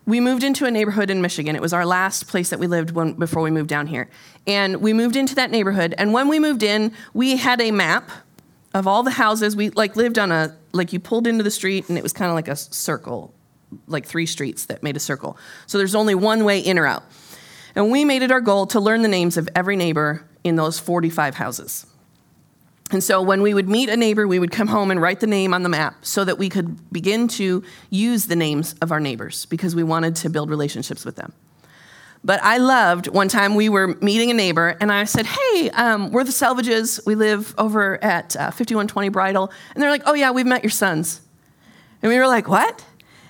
we 0.07 0.21
moved 0.21 0.45
into 0.45 0.67
a 0.67 0.71
neighborhood 0.71 1.09
in 1.09 1.23
Michigan. 1.23 1.57
It 1.57 1.63
was 1.63 1.73
our 1.73 1.87
last 1.87 2.29
place 2.29 2.51
that 2.51 2.59
we 2.59 2.67
lived 2.67 2.91
when, 2.91 3.15
before 3.15 3.43
we 3.43 3.51
moved 3.51 3.71
down 3.71 3.87
here. 3.87 4.11
And 4.47 4.83
we 4.83 4.93
moved 4.93 5.17
into 5.17 5.35
that 5.37 5.51
neighborhood. 5.51 5.95
And 5.97 6.13
when 6.13 6.29
we 6.29 6.39
moved 6.39 6.63
in, 6.63 6.93
we 7.15 7.37
had 7.37 7.61
a 7.63 7.71
map 7.71 8.11
of 8.75 8.87
all 8.87 9.03
the 9.03 9.13
houses. 9.13 9.57
We 9.57 9.71
like 9.71 9.97
lived 9.97 10.19
on 10.19 10.31
a 10.31 10.55
like 10.73 10.93
you 10.93 11.01
pulled 11.01 11.27
into 11.27 11.43
the 11.43 11.51
street 11.51 11.89
and 11.89 11.97
it 11.97 12.03
was 12.03 12.13
kind 12.13 12.29
of 12.29 12.35
like 12.35 12.49
a 12.49 12.57
circle, 12.57 13.33
like 13.87 14.05
three 14.05 14.27
streets 14.27 14.67
that 14.67 14.83
made 14.83 14.97
a 14.97 15.01
circle. 15.01 15.39
So 15.67 15.79
there's 15.79 15.95
only 15.95 16.15
one 16.15 16.45
way 16.45 16.59
in 16.59 16.79
or 16.79 16.87
out. 16.87 17.05
And 17.75 17.91
we 17.91 18.05
made 18.05 18.23
it 18.23 18.31
our 18.31 18.41
goal 18.41 18.67
to 18.67 18.81
learn 18.81 19.03
the 19.03 19.09
names 19.09 19.37
of 19.37 19.49
every 19.55 19.77
neighbor 19.77 20.27
in 20.45 20.57
those 20.57 20.79
45 20.79 21.35
houses. 21.35 21.87
And 22.91 23.03
so 23.03 23.23
when 23.23 23.43
we 23.43 23.55
would 23.55 23.69
meet 23.69 23.89
a 23.89 23.97
neighbor, 23.97 24.29
we 24.29 24.39
would 24.39 24.53
come 24.53 24.69
home 24.69 24.91
and 24.91 25.01
write 25.01 25.21
the 25.21 25.27
name 25.27 25.55
on 25.55 25.63
the 25.63 25.69
map 25.69 26.05
so 26.05 26.25
that 26.25 26.39
we 26.39 26.49
could 26.49 26.93
begin 26.93 27.29
to 27.29 27.65
use 27.91 28.27
the 28.27 28.37
names 28.37 28.75
of 28.83 28.93
our 28.93 29.01
neighbors 29.01 29.47
because 29.47 29.75
we 29.75 29.83
wanted 29.83 30.17
to 30.17 30.31
build 30.31 30.51
relationships 30.51 31.05
with 31.05 31.17
them. 31.17 31.33
But 32.23 32.43
I 32.43 32.59
loved 32.59 33.09
one 33.09 33.29
time 33.29 33.55
we 33.55 33.69
were 33.69 33.89
meeting 34.01 34.31
a 34.31 34.35
neighbor, 34.35 34.77
and 34.81 34.91
I 34.91 35.05
said, 35.05 35.27
Hey, 35.27 35.71
um, 35.71 36.11
we're 36.11 36.25
the 36.25 36.31
Selvages. 36.31 37.05
We 37.05 37.17
live 37.17 37.55
over 37.59 38.03
at 38.03 38.35
uh, 38.35 38.51
5120 38.51 39.11
Bridle. 39.11 39.53
And 39.75 39.83
they're 39.83 39.91
like, 39.91 40.03
Oh, 40.07 40.15
yeah, 40.15 40.31
we've 40.31 40.47
met 40.47 40.63
your 40.63 40.71
sons. 40.71 41.21
And 42.01 42.11
we 42.11 42.19
were 42.19 42.27
like, 42.27 42.49
What? 42.49 42.85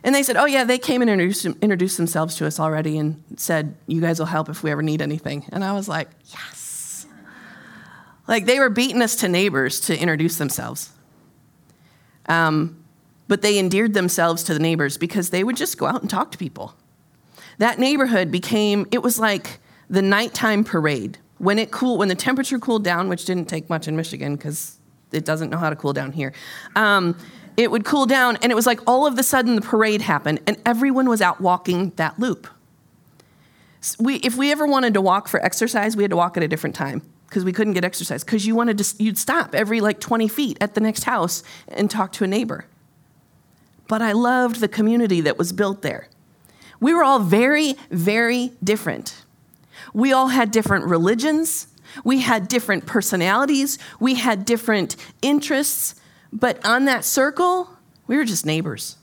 And 0.04 0.14
they 0.14 0.22
said, 0.22 0.36
Oh, 0.36 0.44
yeah, 0.44 0.62
they 0.62 0.78
came 0.78 1.00
and 1.00 1.10
introduced, 1.10 1.44
introduced 1.60 1.96
themselves 1.96 2.36
to 2.36 2.46
us 2.46 2.60
already 2.60 2.98
and 2.98 3.22
said, 3.36 3.74
You 3.88 4.00
guys 4.00 4.20
will 4.20 4.26
help 4.26 4.48
if 4.48 4.62
we 4.62 4.70
ever 4.70 4.82
need 4.82 5.02
anything. 5.02 5.46
And 5.50 5.64
I 5.64 5.72
was 5.72 5.88
like, 5.88 6.08
Yes. 6.26 6.73
Like 8.26 8.46
they 8.46 8.58
were 8.58 8.70
beating 8.70 9.02
us 9.02 9.16
to 9.16 9.28
neighbors 9.28 9.80
to 9.80 9.98
introduce 9.98 10.38
themselves. 10.38 10.90
Um, 12.26 12.84
but 13.28 13.42
they 13.42 13.58
endeared 13.58 13.94
themselves 13.94 14.42
to 14.44 14.54
the 14.54 14.60
neighbors 14.60 14.96
because 14.96 15.30
they 15.30 15.44
would 15.44 15.56
just 15.56 15.78
go 15.78 15.86
out 15.86 16.00
and 16.00 16.10
talk 16.10 16.30
to 16.32 16.38
people. 16.38 16.74
That 17.58 17.78
neighborhood 17.78 18.30
became, 18.30 18.86
it 18.90 19.02
was 19.02 19.18
like 19.18 19.60
the 19.88 20.02
nighttime 20.02 20.64
parade. 20.64 21.18
When 21.38 21.58
it 21.58 21.70
cooled, 21.70 21.98
when 21.98 22.08
the 22.08 22.14
temperature 22.14 22.58
cooled 22.58 22.84
down, 22.84 23.08
which 23.08 23.24
didn't 23.24 23.46
take 23.46 23.68
much 23.68 23.88
in 23.88 23.96
Michigan 23.96 24.36
because 24.36 24.78
it 25.12 25.24
doesn't 25.24 25.50
know 25.50 25.58
how 25.58 25.70
to 25.70 25.76
cool 25.76 25.92
down 25.92 26.12
here, 26.12 26.32
um, 26.76 27.16
it 27.56 27.70
would 27.70 27.84
cool 27.84 28.06
down, 28.06 28.36
and 28.42 28.50
it 28.50 28.54
was 28.54 28.66
like 28.66 28.80
all 28.86 29.06
of 29.06 29.18
a 29.18 29.22
sudden 29.22 29.54
the 29.54 29.60
parade 29.60 30.02
happened, 30.02 30.40
and 30.46 30.60
everyone 30.66 31.08
was 31.08 31.20
out 31.20 31.40
walking 31.40 31.90
that 31.96 32.18
loop. 32.18 32.48
We, 33.98 34.16
if 34.16 34.36
we 34.36 34.50
ever 34.50 34.66
wanted 34.66 34.94
to 34.94 35.00
walk 35.00 35.28
for 35.28 35.44
exercise, 35.44 35.96
we 35.96 36.02
had 36.02 36.10
to 36.10 36.16
walk 36.16 36.36
at 36.36 36.42
a 36.42 36.48
different 36.48 36.74
time 36.74 37.02
because 37.26 37.44
we 37.44 37.52
couldn't 37.52 37.72
get 37.74 37.84
exercise 37.84 38.22
because 38.24 38.46
you 38.46 38.54
wanted 38.54 38.78
to 38.78 39.02
you'd 39.02 39.18
stop 39.18 39.54
every 39.54 39.80
like 39.80 40.00
20 40.00 40.28
feet 40.28 40.58
at 40.60 40.74
the 40.74 40.80
next 40.80 41.04
house 41.04 41.42
and 41.68 41.90
talk 41.90 42.12
to 42.12 42.24
a 42.24 42.26
neighbor. 42.26 42.66
But 43.88 44.00
i 44.02 44.12
loved 44.12 44.60
the 44.60 44.68
community 44.68 45.20
that 45.22 45.38
was 45.38 45.52
built 45.52 45.82
there. 45.82 46.08
We 46.80 46.94
were 46.94 47.04
all 47.04 47.20
very 47.20 47.74
very 47.90 48.52
different. 48.62 49.22
We 49.92 50.12
all 50.12 50.28
had 50.28 50.50
different 50.50 50.86
religions. 50.86 51.68
We 52.02 52.20
had 52.20 52.48
different 52.48 52.86
personalities. 52.86 53.78
We 54.00 54.14
had 54.14 54.44
different 54.44 54.96
interests. 55.22 55.94
But 56.32 56.64
on 56.64 56.86
that 56.86 57.04
circle 57.04 57.70
we 58.06 58.16
were 58.16 58.24
just 58.24 58.44
neighbors. 58.44 58.96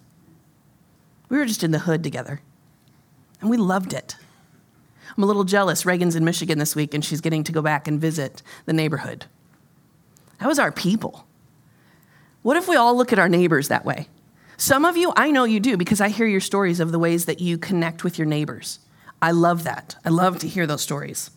We 1.29 1.37
were 1.37 1.45
just 1.45 1.63
in 1.63 1.71
the 1.71 1.79
hood 1.79 2.03
together. 2.03 2.41
And 3.39 3.49
we 3.49 3.57
loved 3.57 3.93
it 3.93 4.15
I'm 5.15 5.23
a 5.23 5.25
little 5.25 5.43
jealous. 5.43 5.85
Reagan's 5.85 6.15
in 6.15 6.23
Michigan 6.25 6.59
this 6.59 6.75
week 6.75 6.93
and 6.93 7.03
she's 7.03 7.21
getting 7.21 7.43
to 7.43 7.51
go 7.51 7.61
back 7.61 7.87
and 7.87 7.99
visit 7.99 8.41
the 8.65 8.73
neighborhood. 8.73 9.25
That 10.39 10.47
was 10.47 10.59
our 10.59 10.71
people. 10.71 11.25
What 12.41 12.57
if 12.57 12.67
we 12.67 12.75
all 12.75 12.95
look 12.95 13.13
at 13.13 13.19
our 13.19 13.29
neighbors 13.29 13.67
that 13.67 13.85
way? 13.85 14.07
Some 14.57 14.85
of 14.85 14.97
you, 14.97 15.11
I 15.15 15.31
know 15.31 15.43
you 15.43 15.59
do 15.59 15.77
because 15.77 16.01
I 16.01 16.09
hear 16.09 16.27
your 16.27 16.39
stories 16.39 16.79
of 16.79 16.91
the 16.91 16.99
ways 16.99 17.25
that 17.25 17.41
you 17.41 17.57
connect 17.57 18.03
with 18.03 18.17
your 18.17 18.27
neighbors. 18.27 18.79
I 19.21 19.31
love 19.31 19.63
that. 19.63 19.95
I 20.03 20.09
love 20.09 20.39
to 20.39 20.47
hear 20.47 20.65
those 20.65 20.81
stories. 20.81 21.31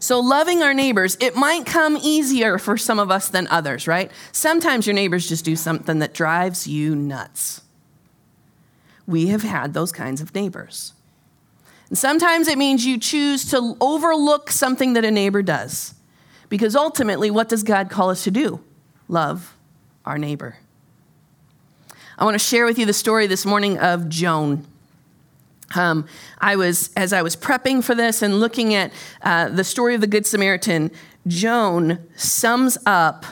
So, 0.00 0.18
loving 0.18 0.62
our 0.62 0.72
neighbors, 0.72 1.16
it 1.20 1.36
might 1.36 1.66
come 1.66 1.96
easier 1.96 2.56
for 2.56 2.78
some 2.78 2.98
of 2.98 3.10
us 3.10 3.28
than 3.28 3.46
others, 3.48 3.86
right? 3.86 4.10
Sometimes 4.32 4.86
your 4.86 4.94
neighbors 4.94 5.28
just 5.28 5.44
do 5.44 5.54
something 5.54 5.98
that 5.98 6.14
drives 6.14 6.66
you 6.66 6.96
nuts. 6.96 7.62
We 9.06 9.26
have 9.26 9.42
had 9.42 9.74
those 9.74 9.92
kinds 9.92 10.20
of 10.20 10.34
neighbors. 10.34 10.94
And 11.90 11.98
sometimes 11.98 12.48
it 12.48 12.56
means 12.56 12.86
you 12.86 12.98
choose 12.98 13.50
to 13.50 13.76
overlook 13.80 14.50
something 14.50 14.94
that 14.94 15.04
a 15.04 15.10
neighbor 15.10 15.42
does. 15.42 15.94
Because 16.48 16.74
ultimately, 16.74 17.30
what 17.30 17.48
does 17.48 17.62
God 17.62 17.90
call 17.90 18.10
us 18.10 18.24
to 18.24 18.30
do? 18.30 18.60
Love 19.08 19.54
our 20.04 20.18
neighbor. 20.18 20.56
I 22.16 22.24
want 22.24 22.34
to 22.34 22.38
share 22.38 22.64
with 22.64 22.78
you 22.78 22.86
the 22.86 22.92
story 22.92 23.26
this 23.26 23.44
morning 23.44 23.78
of 23.78 24.08
Joan. 24.08 24.66
Um, 25.74 26.06
I 26.38 26.56
was, 26.56 26.90
as 26.96 27.12
I 27.12 27.22
was 27.22 27.36
prepping 27.36 27.82
for 27.82 27.94
this 27.94 28.22
and 28.22 28.40
looking 28.40 28.74
at 28.74 28.92
uh, 29.22 29.48
the 29.48 29.64
story 29.64 29.94
of 29.94 30.00
the 30.00 30.06
Good 30.06 30.26
Samaritan, 30.26 30.90
Joan 31.26 31.98
sums 32.16 32.78
up, 32.86 33.24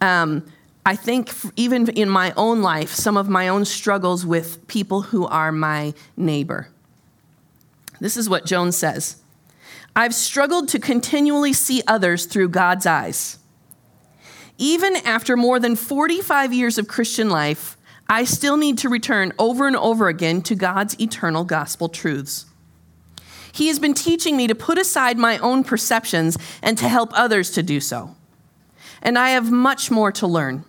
um, 0.00 0.46
I 0.84 0.96
think, 0.96 1.32
even 1.56 1.88
in 1.88 2.08
my 2.08 2.32
own 2.36 2.62
life, 2.62 2.90
some 2.90 3.16
of 3.16 3.28
my 3.28 3.48
own 3.48 3.64
struggles 3.64 4.24
with 4.24 4.66
people 4.68 5.02
who 5.02 5.26
are 5.26 5.50
my 5.50 5.94
neighbor. 6.16 6.68
This 8.00 8.16
is 8.16 8.28
what 8.28 8.46
Joan 8.46 8.72
says 8.72 9.16
I've 9.94 10.14
struggled 10.14 10.68
to 10.68 10.78
continually 10.78 11.52
see 11.52 11.82
others 11.86 12.26
through 12.26 12.50
God's 12.50 12.86
eyes. 12.86 13.38
Even 14.58 14.96
after 14.96 15.36
more 15.36 15.58
than 15.58 15.76
45 15.76 16.52
years 16.52 16.78
of 16.78 16.88
Christian 16.88 17.28
life, 17.28 17.76
I 18.08 18.24
still 18.24 18.56
need 18.56 18.78
to 18.78 18.88
return 18.88 19.32
over 19.38 19.66
and 19.66 19.76
over 19.76 20.08
again 20.08 20.42
to 20.42 20.54
God's 20.54 20.98
eternal 21.00 21.44
gospel 21.44 21.88
truths. 21.88 22.46
He 23.52 23.68
has 23.68 23.78
been 23.78 23.94
teaching 23.94 24.36
me 24.36 24.46
to 24.46 24.54
put 24.54 24.78
aside 24.78 25.18
my 25.18 25.38
own 25.38 25.64
perceptions 25.64 26.36
and 26.62 26.76
to 26.78 26.88
help 26.88 27.10
others 27.14 27.50
to 27.52 27.62
do 27.62 27.80
so. 27.80 28.14
And 29.02 29.18
I 29.18 29.30
have 29.30 29.50
much 29.50 29.90
more 29.90 30.12
to 30.12 30.26
learn. 30.26 30.64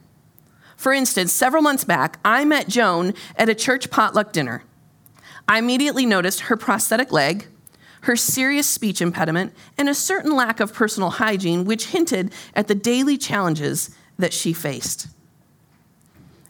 For 0.77 0.93
instance, 0.93 1.34
several 1.34 1.62
months 1.62 1.84
back, 1.84 2.19
I 2.24 2.46
met 2.46 2.69
Joan 2.69 3.13
at 3.36 3.50
a 3.50 3.55
church 3.55 3.89
potluck 3.89 4.31
dinner. 4.31 4.63
I 5.48 5.60
immediately 5.60 6.06
noticed 6.06 6.42
her 6.42 6.58
prosthetic 6.58 7.12
leg, 7.12 7.48
her 8.01 8.16
serious 8.16 8.68
speech 8.68 9.01
impediment, 9.01 9.54
and 9.77 9.88
a 9.88 9.96
certain 9.96 10.36
lack 10.36 10.60
of 10.60 10.74
personal 10.74 11.12
hygiene, 11.12 11.66
which 11.66 11.88
hinted 11.88 12.34
at 12.54 12.68
the 12.68 12.75
daily 12.75 13.18
challenges 13.18 13.89
that 14.20 14.34
she 14.34 14.54
faced. 14.54 15.08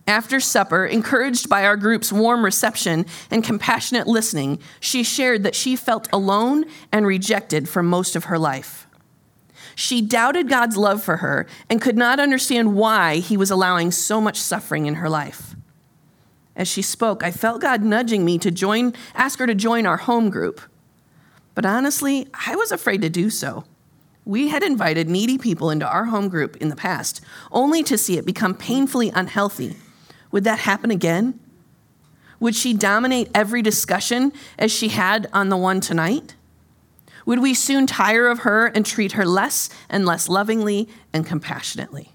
After 0.08 0.40
supper, 0.40 0.86
encouraged 0.86 1.50
by 1.50 1.66
our 1.66 1.76
group's 1.76 2.14
warm 2.14 2.44
reception 2.44 3.06
and 3.30 3.44
compassionate 3.44 4.08
listening, 4.08 4.60
she 4.80 5.04
shared 5.04 5.44
that 5.44 5.56
she 5.56 5.76
felt 5.76 6.08
alone 6.14 6.66
and 6.92 7.06
rejected 7.06 7.68
for 7.68 7.84
most 7.84 8.16
of 8.16 8.26
her 8.26 8.40
life. 8.40 8.88
She 9.76 10.02
doubted 10.02 10.50
God's 10.50 10.78
love 10.78 11.04
for 11.04 11.18
her 11.18 11.46
and 11.70 11.82
could 11.82 11.98
not 11.98 12.20
understand 12.20 12.74
why 12.74 13.18
he 13.18 13.38
was 13.38 13.52
allowing 13.52 13.92
so 13.92 14.22
much 14.22 14.40
suffering 14.40 14.86
in 14.86 14.96
her 14.96 15.10
life 15.10 15.56
as 16.58 16.68
she 16.68 16.82
spoke, 16.82 17.24
I 17.24 17.32
felt 17.32 17.62
God 17.62 17.84
nudging 17.84 18.26
me 18.26 18.38
to 18.40 18.52
join, 18.52 18.94
ask 19.14 19.40
her 19.40 19.48
to 19.48 19.56
join 19.56 19.86
our 19.86 19.98
home 19.98 20.30
group. 20.30 20.60
But 21.56 21.66
honestly, 21.66 22.28
I 22.48 22.56
was 22.56 22.72
afraid 22.72 23.02
to 23.04 23.10
do 23.10 23.30
so. 23.30 23.64
We 24.26 24.50
had 24.50 24.64
invited 24.64 25.08
needy 25.08 25.38
people 25.38 25.70
into 25.70 25.88
our 25.88 26.06
home 26.06 26.28
group 26.28 26.58
in 26.58 26.70
the 26.70 26.76
past, 26.76 27.22
only 27.52 27.84
to 27.84 27.98
see 27.98 28.18
it 28.18 28.26
become 28.26 28.56
painfully 28.56 29.10
unhealthy. 29.16 29.78
Would 30.32 30.44
that 30.44 30.60
happen 30.60 30.92
again? 30.92 31.40
Would 32.40 32.56
she 32.56 32.74
dominate 32.74 33.30
every 33.34 33.62
discussion 33.62 34.34
as 34.60 34.72
she 34.72 34.90
had 34.90 35.30
on 35.32 35.50
the 35.50 35.58
one 35.58 35.80
tonight? 35.80 36.36
Would 37.26 37.40
we 37.40 37.54
soon 37.54 37.88
tire 37.88 38.28
of 38.28 38.40
her 38.40 38.68
and 38.68 38.86
treat 38.86 39.14
her 39.14 39.26
less 39.26 39.70
and 39.90 40.06
less 40.06 40.28
lovingly 40.28 40.90
and 41.14 41.26
compassionately? 41.26 42.14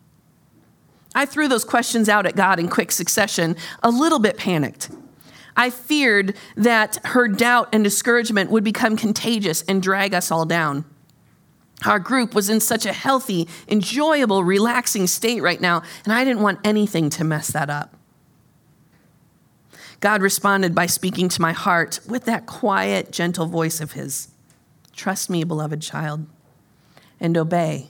I 1.14 1.26
threw 1.26 1.48
those 1.48 1.64
questions 1.64 2.08
out 2.08 2.26
at 2.26 2.36
God 2.36 2.58
in 2.58 2.68
quick 2.68 2.92
succession, 2.92 3.56
a 3.82 3.90
little 3.90 4.18
bit 4.18 4.36
panicked. 4.36 4.90
I 5.56 5.70
feared 5.70 6.34
that 6.56 6.98
her 7.04 7.28
doubt 7.28 7.68
and 7.72 7.84
discouragement 7.84 8.50
would 8.50 8.64
become 8.64 8.96
contagious 8.96 9.62
and 9.62 9.82
drag 9.82 10.14
us 10.14 10.30
all 10.30 10.46
down. 10.46 10.84
Our 11.84 11.98
group 11.98 12.34
was 12.34 12.48
in 12.48 12.60
such 12.60 12.86
a 12.86 12.92
healthy, 12.92 13.48
enjoyable, 13.68 14.44
relaxing 14.44 15.06
state 15.06 15.42
right 15.42 15.60
now, 15.60 15.82
and 16.04 16.12
I 16.12 16.24
didn't 16.24 16.42
want 16.42 16.60
anything 16.64 17.10
to 17.10 17.24
mess 17.24 17.48
that 17.48 17.68
up. 17.68 17.94
God 20.00 20.22
responded 20.22 20.74
by 20.74 20.86
speaking 20.86 21.28
to 21.28 21.40
my 21.40 21.52
heart 21.52 22.00
with 22.08 22.24
that 22.24 22.46
quiet, 22.46 23.12
gentle 23.12 23.46
voice 23.46 23.80
of 23.80 23.92
His 23.92 24.28
Trust 24.94 25.30
me, 25.30 25.42
beloved 25.42 25.80
child, 25.80 26.26
and 27.18 27.36
obey 27.36 27.88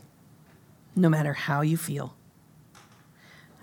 no 0.94 1.08
matter 1.08 1.32
how 1.32 1.60
you 1.60 1.76
feel. 1.76 2.14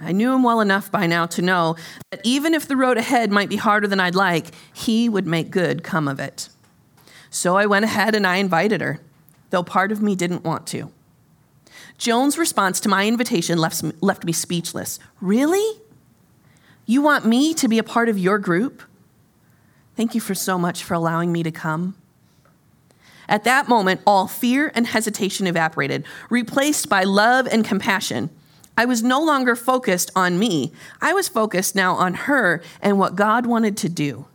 I 0.01 0.11
knew 0.11 0.33
him 0.33 0.43
well 0.43 0.61
enough 0.61 0.91
by 0.91 1.07
now 1.07 1.25
to 1.27 1.41
know 1.41 1.75
that 2.11 2.21
even 2.23 2.53
if 2.53 2.67
the 2.67 2.77
road 2.77 2.97
ahead 2.97 3.31
might 3.31 3.49
be 3.49 3.57
harder 3.57 3.87
than 3.87 3.99
I'd 3.99 4.15
like, 4.15 4.51
he 4.73 5.09
would 5.09 5.27
make 5.27 5.51
good 5.51 5.83
come 5.83 6.07
of 6.07 6.19
it. 6.19 6.49
So 7.29 7.57
I 7.57 7.65
went 7.65 7.85
ahead 7.85 8.15
and 8.15 8.25
I 8.25 8.37
invited 8.37 8.81
her 8.81 8.99
though 9.49 9.63
part 9.63 9.91
of 9.91 10.01
me 10.01 10.15
didn't 10.15 10.43
want 10.43 10.67
to. 10.67 10.91
Joan's 11.97 12.37
response 12.37 12.79
to 12.81 12.89
my 12.89 13.07
invitation 13.07 13.57
left, 13.57 13.83
left 14.01 14.23
me 14.23 14.31
speechless. 14.31 14.99
Really? 15.21 15.81
You 16.85 17.01
want 17.01 17.25
me 17.25 17.53
to 17.55 17.67
be 17.67 17.77
a 17.77 17.83
part 17.83 18.09
of 18.09 18.17
your 18.17 18.39
group? 18.39 18.81
Thank 19.95 20.15
you 20.15 20.21
for 20.21 20.33
so 20.33 20.57
much 20.57 20.83
for 20.83 20.93
allowing 20.93 21.31
me 21.31 21.43
to 21.43 21.51
come. 21.51 21.95
At 23.27 23.43
that 23.43 23.67
moment, 23.67 24.01
all 24.07 24.27
fear 24.27 24.71
and 24.73 24.87
hesitation 24.87 25.45
evaporated, 25.45 26.05
replaced 26.29 26.89
by 26.89 27.03
love 27.03 27.47
and 27.47 27.63
compassion. 27.65 28.29
I 28.79 28.85
was 28.85 29.03
no 29.03 29.21
longer 29.21 29.57
focused 29.57 30.09
on 30.15 30.39
me. 30.39 30.71
I 31.01 31.11
was 31.11 31.27
focused 31.27 31.75
now 31.75 31.95
on 31.95 32.13
her 32.13 32.63
and 32.81 32.97
what 32.97 33.17
God 33.17 33.45
wanted 33.45 33.75
to 33.75 33.89
do. 33.89 34.25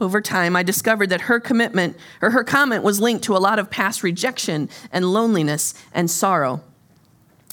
Over 0.00 0.20
time, 0.20 0.54
I 0.54 0.62
discovered 0.62 1.08
that 1.08 1.22
her 1.22 1.40
commitment 1.40 1.96
or 2.22 2.30
her 2.30 2.44
comment 2.44 2.84
was 2.84 3.00
linked 3.00 3.24
to 3.24 3.36
a 3.36 3.38
lot 3.38 3.58
of 3.58 3.70
past 3.70 4.04
rejection 4.04 4.68
and 4.92 5.12
loneliness 5.12 5.74
and 5.92 6.08
sorrow. 6.08 6.62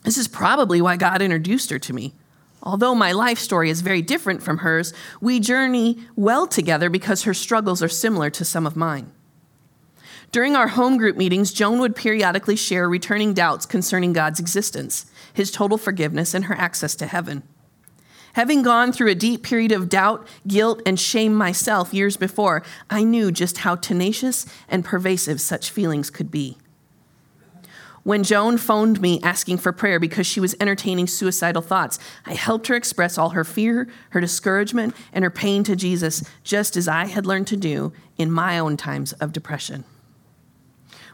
This 0.04 0.20
is 0.20 0.28
probably 0.28 0.84
why 0.84 0.98
God 0.98 1.24
introduced 1.24 1.72
her 1.72 1.80
to 1.80 1.94
me. 1.94 2.14
Although 2.62 2.94
my 2.94 3.12
life 3.12 3.40
story 3.40 3.72
is 3.72 3.82
very 3.82 4.04
different 4.04 4.44
from 4.44 4.60
hers, 4.60 4.94
we 5.20 5.40
journey 5.40 5.98
well 6.16 6.46
together 6.46 6.92
because 6.92 7.24
her 7.24 7.34
struggles 7.34 7.82
are 7.82 7.90
similar 7.90 8.30
to 8.30 8.46
some 8.46 8.68
of 8.68 8.76
mine. 8.76 9.12
During 10.32 10.56
our 10.56 10.68
home 10.68 10.98
group 10.98 11.18
meetings, 11.18 11.54
Joan 11.54 11.80
would 11.80 11.96
periodically 11.96 12.56
share 12.56 12.90
returning 12.90 13.34
doubts 13.34 13.66
concerning 13.66 14.14
God's 14.14 14.40
existence, 14.40 15.06
his 15.34 15.52
total 15.52 15.78
forgiveness, 15.78 16.34
and 16.34 16.46
her 16.46 16.56
access 16.56 16.96
to 16.96 17.08
heaven. 17.08 17.44
Having 18.34 18.64
gone 18.64 18.92
through 18.92 19.10
a 19.10 19.16
deep 19.16 19.44
period 19.44 19.72
of 19.72 19.88
doubt, 19.88 20.28
guilt, 20.46 20.82
and 20.86 21.00
shame 21.00 21.34
myself 21.34 21.94
years 21.94 22.18
before, 22.18 22.64
I 22.90 23.04
knew 23.04 23.32
just 23.32 23.60
how 23.60 23.76
tenacious 23.76 24.46
and 24.68 24.84
pervasive 24.84 25.40
such 25.40 25.72
feelings 25.72 26.10
could 26.10 26.32
be. 26.32 26.58
When 28.04 28.24
Joan 28.24 28.58
phoned 28.58 29.02
me 29.02 29.20
asking 29.24 29.60
for 29.60 29.72
prayer 29.72 30.00
because 30.00 30.28
she 30.28 30.42
was 30.42 30.54
entertaining 30.60 31.08
suicidal 31.08 31.62
thoughts, 31.62 31.98
I 32.26 32.34
helped 32.34 32.68
her 32.68 32.76
express 32.76 33.18
all 33.18 33.30
her 33.30 33.44
fear, 33.44 33.88
her 34.10 34.20
discouragement, 34.20 34.96
and 35.14 35.24
her 35.24 35.32
pain 35.32 35.64
to 35.64 35.76
Jesus, 35.76 36.22
just 36.44 36.76
as 36.76 36.88
I 36.88 37.06
had 37.06 37.26
learned 37.26 37.48
to 37.48 37.58
do 37.58 37.94
in 38.18 38.30
my 38.30 38.60
own 38.60 38.76
times 38.76 39.14
of 39.14 39.32
depression. 39.32 39.86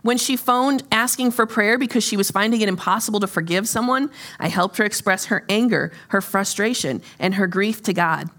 When 0.02 0.18
she 0.18 0.36
phoned 0.36 0.84
asking 0.92 1.32
for 1.32 1.46
prayer 1.46 1.78
because 1.78 2.04
she 2.04 2.18
was 2.18 2.32
finding 2.32 2.62
it 2.62 2.70
impossible 2.70 3.20
to 3.20 3.28
forgive 3.28 3.68
someone, 3.68 4.10
I 4.40 4.48
helped 4.48 4.78
her 4.78 4.84
express 4.84 5.26
her 5.26 5.46
anger, 5.48 5.92
her 6.10 6.22
frustration, 6.22 7.02
and 7.20 7.36
her 7.36 7.46
grief 7.46 7.84
to 7.84 7.94
God. 7.94 8.30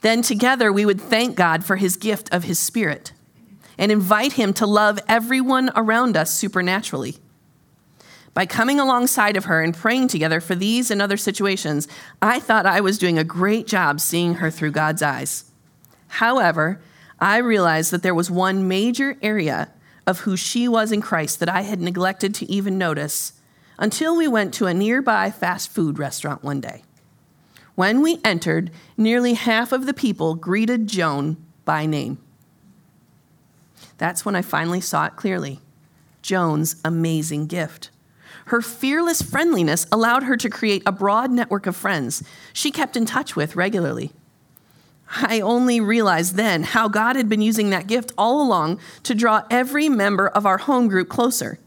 Then 0.00 0.22
together 0.22 0.72
we 0.72 0.86
would 0.86 1.00
thank 1.00 1.34
God 1.34 1.64
for 1.64 1.76
his 1.76 1.96
gift 1.96 2.32
of 2.32 2.44
his 2.44 2.58
spirit 2.58 3.12
and 3.76 3.90
invite 3.90 4.34
him 4.34 4.52
to 4.54 4.66
love 4.66 5.00
everyone 5.08 5.70
around 5.74 6.16
us 6.16 6.32
supernaturally. 6.32 7.16
By 8.34 8.46
coming 8.46 8.78
alongside 8.78 9.36
of 9.36 9.46
her 9.46 9.60
and 9.60 9.74
praying 9.74 10.08
together 10.08 10.40
for 10.40 10.54
these 10.54 10.92
and 10.92 11.02
other 11.02 11.16
situations, 11.16 11.88
I 12.22 12.38
thought 12.38 12.66
I 12.66 12.80
was 12.80 12.98
doing 12.98 13.18
a 13.18 13.24
great 13.24 13.66
job 13.66 14.00
seeing 14.00 14.34
her 14.34 14.50
through 14.50 14.72
God's 14.72 15.02
eyes. 15.02 15.50
However, 16.06 16.80
I 17.18 17.38
realized 17.38 17.90
that 17.90 18.04
there 18.04 18.14
was 18.14 18.30
one 18.30 18.68
major 18.68 19.16
area 19.22 19.70
of 20.08 20.20
who 20.20 20.38
she 20.38 20.66
was 20.66 20.90
in 20.90 21.02
Christ 21.02 21.38
that 21.38 21.50
I 21.50 21.60
had 21.60 21.82
neglected 21.82 22.34
to 22.36 22.50
even 22.50 22.78
notice 22.78 23.34
until 23.78 24.16
we 24.16 24.26
went 24.26 24.54
to 24.54 24.64
a 24.64 24.72
nearby 24.72 25.30
fast 25.30 25.70
food 25.70 25.98
restaurant 25.98 26.42
one 26.42 26.62
day. 26.62 26.82
When 27.74 28.00
we 28.00 28.18
entered, 28.24 28.70
nearly 28.96 29.34
half 29.34 29.70
of 29.70 29.84
the 29.84 29.92
people 29.92 30.34
greeted 30.34 30.86
Joan 30.88 31.36
by 31.66 31.84
name. 31.84 32.16
That's 33.98 34.24
when 34.24 34.34
I 34.34 34.40
finally 34.40 34.80
saw 34.80 35.04
it 35.04 35.16
clearly 35.16 35.60
Joan's 36.22 36.76
amazing 36.84 37.46
gift. 37.46 37.90
Her 38.46 38.62
fearless 38.62 39.20
friendliness 39.20 39.86
allowed 39.92 40.22
her 40.22 40.38
to 40.38 40.48
create 40.48 40.82
a 40.86 40.92
broad 40.92 41.30
network 41.30 41.66
of 41.66 41.76
friends 41.76 42.22
she 42.54 42.70
kept 42.70 42.96
in 42.96 43.04
touch 43.04 43.36
with 43.36 43.56
regularly. 43.56 44.12
I 45.10 45.40
only 45.40 45.80
realized 45.80 46.34
then 46.34 46.62
how 46.62 46.88
God 46.88 47.16
had 47.16 47.28
been 47.28 47.40
using 47.40 47.70
that 47.70 47.86
gift 47.86 48.12
all 48.18 48.42
along 48.42 48.78
to 49.04 49.14
draw 49.14 49.44
every 49.50 49.88
member 49.88 50.28
of 50.28 50.44
our 50.44 50.58
home 50.58 50.88
group 50.88 51.08
closer. 51.08 51.58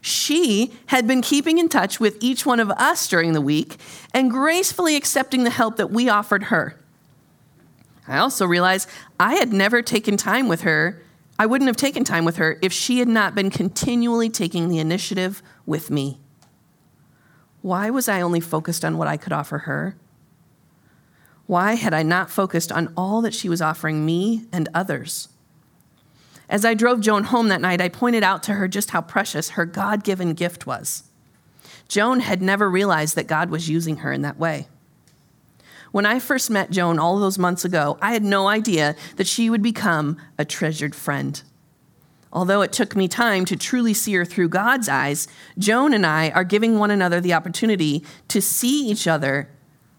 She 0.00 0.72
had 0.86 1.06
been 1.06 1.20
keeping 1.20 1.58
in 1.58 1.68
touch 1.68 2.00
with 2.00 2.16
each 2.20 2.46
one 2.46 2.60
of 2.60 2.70
us 2.70 3.06
during 3.08 3.32
the 3.32 3.40
week 3.40 3.76
and 4.14 4.30
gracefully 4.30 4.96
accepting 4.96 5.44
the 5.44 5.50
help 5.50 5.76
that 5.76 5.90
we 5.90 6.08
offered 6.08 6.44
her. 6.44 6.78
I 8.06 8.18
also 8.18 8.46
realized 8.46 8.88
I 9.20 9.34
had 9.34 9.52
never 9.52 9.82
taken 9.82 10.16
time 10.16 10.48
with 10.48 10.62
her. 10.62 11.02
I 11.38 11.46
wouldn't 11.46 11.68
have 11.68 11.76
taken 11.76 12.04
time 12.04 12.24
with 12.24 12.36
her 12.36 12.58
if 12.62 12.72
she 12.72 13.00
had 13.00 13.08
not 13.08 13.34
been 13.34 13.50
continually 13.50 14.30
taking 14.30 14.68
the 14.68 14.78
initiative 14.78 15.42
with 15.66 15.90
me. 15.90 16.20
Why 17.60 17.90
was 17.90 18.08
I 18.08 18.22
only 18.22 18.40
focused 18.40 18.84
on 18.84 18.96
what 18.96 19.08
I 19.08 19.18
could 19.18 19.32
offer 19.32 19.58
her? 19.58 19.96
Why 21.48 21.76
had 21.76 21.94
I 21.94 22.02
not 22.02 22.30
focused 22.30 22.70
on 22.70 22.92
all 22.94 23.22
that 23.22 23.32
she 23.32 23.48
was 23.48 23.62
offering 23.62 24.04
me 24.04 24.44
and 24.52 24.68
others? 24.74 25.30
As 26.46 26.62
I 26.62 26.74
drove 26.74 27.00
Joan 27.00 27.24
home 27.24 27.48
that 27.48 27.62
night, 27.62 27.80
I 27.80 27.88
pointed 27.88 28.22
out 28.22 28.42
to 28.44 28.52
her 28.52 28.68
just 28.68 28.90
how 28.90 29.00
precious 29.00 29.50
her 29.50 29.64
God 29.64 30.04
given 30.04 30.34
gift 30.34 30.66
was. 30.66 31.04
Joan 31.88 32.20
had 32.20 32.42
never 32.42 32.68
realized 32.68 33.16
that 33.16 33.26
God 33.26 33.48
was 33.48 33.66
using 33.66 33.96
her 33.96 34.12
in 34.12 34.20
that 34.20 34.38
way. 34.38 34.68
When 35.90 36.04
I 36.04 36.18
first 36.18 36.50
met 36.50 36.70
Joan 36.70 36.98
all 36.98 37.18
those 37.18 37.38
months 37.38 37.64
ago, 37.64 37.96
I 38.02 38.12
had 38.12 38.22
no 38.22 38.46
idea 38.46 38.94
that 39.16 39.26
she 39.26 39.48
would 39.48 39.62
become 39.62 40.18
a 40.36 40.44
treasured 40.44 40.94
friend. 40.94 41.42
Although 42.30 42.60
it 42.60 42.72
took 42.72 42.94
me 42.94 43.08
time 43.08 43.46
to 43.46 43.56
truly 43.56 43.94
see 43.94 44.12
her 44.16 44.26
through 44.26 44.50
God's 44.50 44.90
eyes, 44.90 45.28
Joan 45.58 45.94
and 45.94 46.04
I 46.04 46.28
are 46.28 46.44
giving 46.44 46.78
one 46.78 46.90
another 46.90 47.22
the 47.22 47.32
opportunity 47.32 48.04
to 48.28 48.42
see 48.42 48.86
each 48.86 49.06
other 49.06 49.48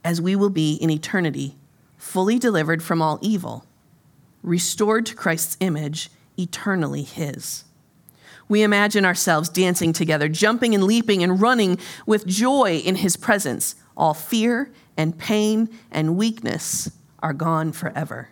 as 0.10 0.20
we 0.20 0.36
will 0.36 0.50
be 0.50 0.74
in 0.74 0.90
eternity, 0.90 1.56
fully 1.96 2.40
delivered 2.40 2.82
from 2.82 3.00
all 3.00 3.20
evil, 3.22 3.64
restored 4.42 5.06
to 5.06 5.14
Christ's 5.14 5.56
image, 5.60 6.10
eternally 6.36 7.04
His. 7.04 7.64
We 8.48 8.64
imagine 8.64 9.06
ourselves 9.06 9.50
dancing 9.50 9.94
together, 9.94 10.28
jumping 10.28 10.74
and 10.74 10.84
leaping 10.84 11.22
and 11.22 11.40
running 11.40 11.78
with 12.08 12.26
joy 12.26 12.78
in 12.84 12.96
His 12.96 13.18
presence. 13.18 13.76
All 13.96 14.16
fear 14.16 14.72
and 14.98 15.16
pain 15.16 15.70
and 15.92 16.18
weakness 16.18 16.90
are 17.20 17.34
gone 17.34 17.72
forever. 17.72 18.30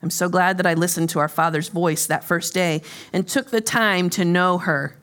I'm 0.00 0.10
so 0.10 0.28
glad 0.28 0.58
that 0.58 0.66
I 0.66 0.74
listened 0.74 1.08
to 1.10 1.18
our 1.18 1.28
Father's 1.28 1.70
voice 1.70 2.06
that 2.06 2.22
first 2.22 2.54
day 2.54 2.82
and 3.12 3.26
took 3.26 3.50
the 3.50 3.60
time 3.60 4.10
to 4.10 4.24
know 4.24 4.58
her. 4.58 4.96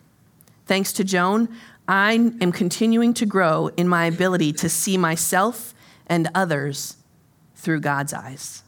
Thanks 0.67 0.93
to 0.93 1.03
Joan, 1.03 1.49
I 1.93 2.13
am 2.13 2.51
continuing 2.51 3.13
to 3.13 3.27
grow 3.27 3.67
in 3.77 3.87
my 3.87 4.05
ability 4.05 4.51
to 4.53 4.67
see 4.67 4.97
myself 4.97 5.75
and 6.07 6.27
others 6.33 6.97
through 7.53 7.81
God's 7.81 8.13
eyes. 8.13 8.63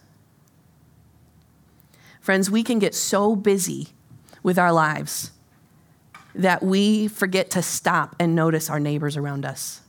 Friends, 2.21 2.51
we 2.51 2.61
can 2.61 2.77
get 2.77 2.93
so 2.93 3.35
busy 3.35 3.87
with 4.43 4.59
our 4.59 4.71
lives 4.71 5.31
that 6.35 6.61
we 6.61 7.07
forget 7.07 7.49
to 7.49 7.63
stop 7.63 8.15
and 8.19 8.35
notice 8.35 8.69
our 8.69 8.79
neighbors 8.79 9.17
around 9.17 9.43
us. 9.43 9.81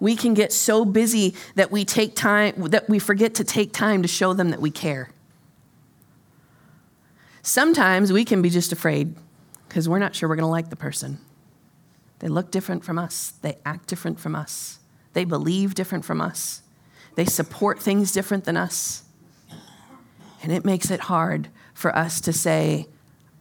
We 0.00 0.16
can 0.16 0.34
get 0.34 0.52
so 0.52 0.84
busy 0.84 1.36
that 1.54 1.70
we 1.70 1.84
take 1.84 2.16
time 2.16 2.70
that 2.70 2.88
we 2.88 2.98
forget 2.98 3.36
to 3.36 3.44
take 3.44 3.72
time 3.72 4.02
to 4.02 4.08
show 4.08 4.32
them 4.32 4.50
that 4.50 4.60
we 4.60 4.72
care. 4.72 5.10
Sometimes 7.42 8.12
we 8.12 8.24
can 8.24 8.42
be 8.42 8.50
just 8.50 8.72
afraid 8.72 9.14
because 9.68 9.88
we're 9.88 10.00
not 10.00 10.16
sure 10.16 10.28
we're 10.28 10.34
going 10.34 10.42
to 10.42 10.48
like 10.48 10.70
the 10.70 10.76
person. 10.76 11.20
They 12.24 12.30
look 12.30 12.50
different 12.50 12.86
from 12.86 12.98
us. 12.98 13.34
They 13.42 13.58
act 13.66 13.86
different 13.86 14.18
from 14.18 14.34
us. 14.34 14.78
They 15.12 15.26
believe 15.26 15.74
different 15.74 16.06
from 16.06 16.22
us. 16.22 16.62
They 17.16 17.26
support 17.26 17.78
things 17.78 18.12
different 18.12 18.44
than 18.44 18.56
us. 18.56 19.02
And 20.42 20.50
it 20.50 20.64
makes 20.64 20.90
it 20.90 21.00
hard 21.00 21.48
for 21.74 21.94
us 21.94 22.22
to 22.22 22.32
say, 22.32 22.86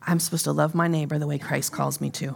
I'm 0.01 0.19
supposed 0.19 0.43
to 0.43 0.51
love 0.51 0.75
my 0.75 0.89
neighbor 0.89 1.17
the 1.17 1.27
way 1.27 1.37
Christ 1.39 1.71
calls 1.71 2.01
me 2.01 2.09
to. 2.09 2.35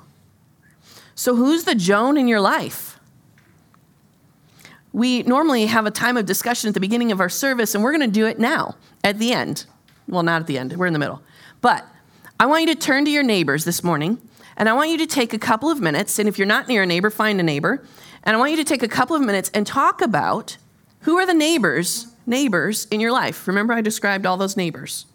So, 1.15 1.35
who's 1.35 1.65
the 1.65 1.75
Joan 1.75 2.15
in 2.15 2.29
your 2.29 2.39
life? 2.39 2.97
We 4.93 5.23
normally 5.23 5.65
have 5.65 5.85
a 5.85 5.91
time 5.91 6.15
of 6.15 6.25
discussion 6.25 6.69
at 6.69 6.73
the 6.75 6.79
beginning 6.79 7.11
of 7.11 7.19
our 7.19 7.27
service, 7.27 7.75
and 7.75 7.83
we're 7.83 7.91
going 7.91 8.09
to 8.09 8.19
do 8.19 8.25
it 8.25 8.39
now 8.39 8.77
at 9.03 9.19
the 9.19 9.33
end. 9.33 9.65
Well, 10.07 10.23
not 10.23 10.39
at 10.39 10.47
the 10.47 10.57
end, 10.57 10.77
we're 10.77 10.87
in 10.87 10.93
the 10.93 10.99
middle. 10.99 11.21
But 11.59 11.85
I 12.39 12.45
want 12.45 12.65
you 12.65 12.73
to 12.73 12.79
turn 12.79 13.03
to 13.03 13.11
your 13.11 13.23
neighbors 13.23 13.65
this 13.65 13.83
morning, 13.83 14.21
and 14.57 14.67
I 14.67 14.73
want 14.73 14.89
you 14.89 14.97
to 14.97 15.07
take 15.07 15.33
a 15.33 15.39
couple 15.39 15.69
of 15.69 15.79
minutes. 15.79 16.17
And 16.19 16.27
if 16.27 16.37
you're 16.37 16.47
not 16.47 16.67
near 16.67 16.83
a 16.83 16.85
neighbor, 16.85 17.09
find 17.09 17.39
a 17.39 17.43
neighbor. 17.43 17.85
And 18.23 18.35
I 18.35 18.39
want 18.39 18.51
you 18.51 18.57
to 18.57 18.63
take 18.63 18.83
a 18.83 18.87
couple 18.87 19.15
of 19.15 19.21
minutes 19.21 19.51
and 19.53 19.65
talk 19.65 20.01
about 20.01 20.57
who 21.01 21.17
are 21.17 21.25
the 21.25 21.33
neighbors, 21.33 22.07
neighbors 22.25 22.85
in 22.85 22.99
your 22.99 23.11
life. 23.11 23.47
Remember, 23.47 23.73
I 23.73 23.81
described 23.81 24.25
all 24.25 24.35
those 24.35 24.57
neighbors. 24.57 25.05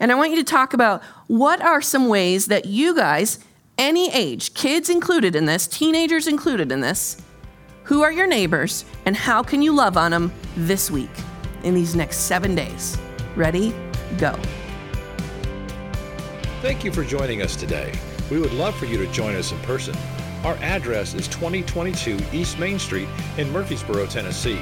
And 0.00 0.10
I 0.10 0.14
want 0.14 0.30
you 0.30 0.36
to 0.36 0.44
talk 0.44 0.74
about 0.74 1.02
what 1.26 1.60
are 1.62 1.80
some 1.80 2.08
ways 2.08 2.46
that 2.46 2.64
you 2.64 2.96
guys, 2.96 3.38
any 3.78 4.12
age, 4.12 4.54
kids 4.54 4.88
included 4.88 5.36
in 5.36 5.44
this, 5.44 5.66
teenagers 5.66 6.26
included 6.26 6.72
in 6.72 6.80
this, 6.80 7.22
who 7.84 8.02
are 8.02 8.10
your 8.10 8.26
neighbors 8.26 8.84
and 9.04 9.16
how 9.16 9.42
can 9.42 9.62
you 9.62 9.72
love 9.72 9.96
on 9.96 10.10
them 10.10 10.32
this 10.56 10.90
week 10.90 11.10
in 11.62 11.74
these 11.74 11.94
next 11.94 12.20
seven 12.20 12.54
days? 12.54 12.98
Ready? 13.36 13.74
Go. 14.18 14.34
Thank 16.62 16.84
you 16.84 16.92
for 16.92 17.04
joining 17.04 17.42
us 17.42 17.54
today. 17.54 17.92
We 18.30 18.40
would 18.40 18.54
love 18.54 18.74
for 18.76 18.86
you 18.86 18.96
to 18.98 19.06
join 19.12 19.36
us 19.36 19.52
in 19.52 19.58
person. 19.60 19.94
Our 20.44 20.56
address 20.56 21.14
is 21.14 21.28
2022 21.28 22.18
East 22.32 22.58
Main 22.58 22.78
Street 22.78 23.08
in 23.38 23.50
Murfreesboro, 23.52 24.06
Tennessee. 24.06 24.58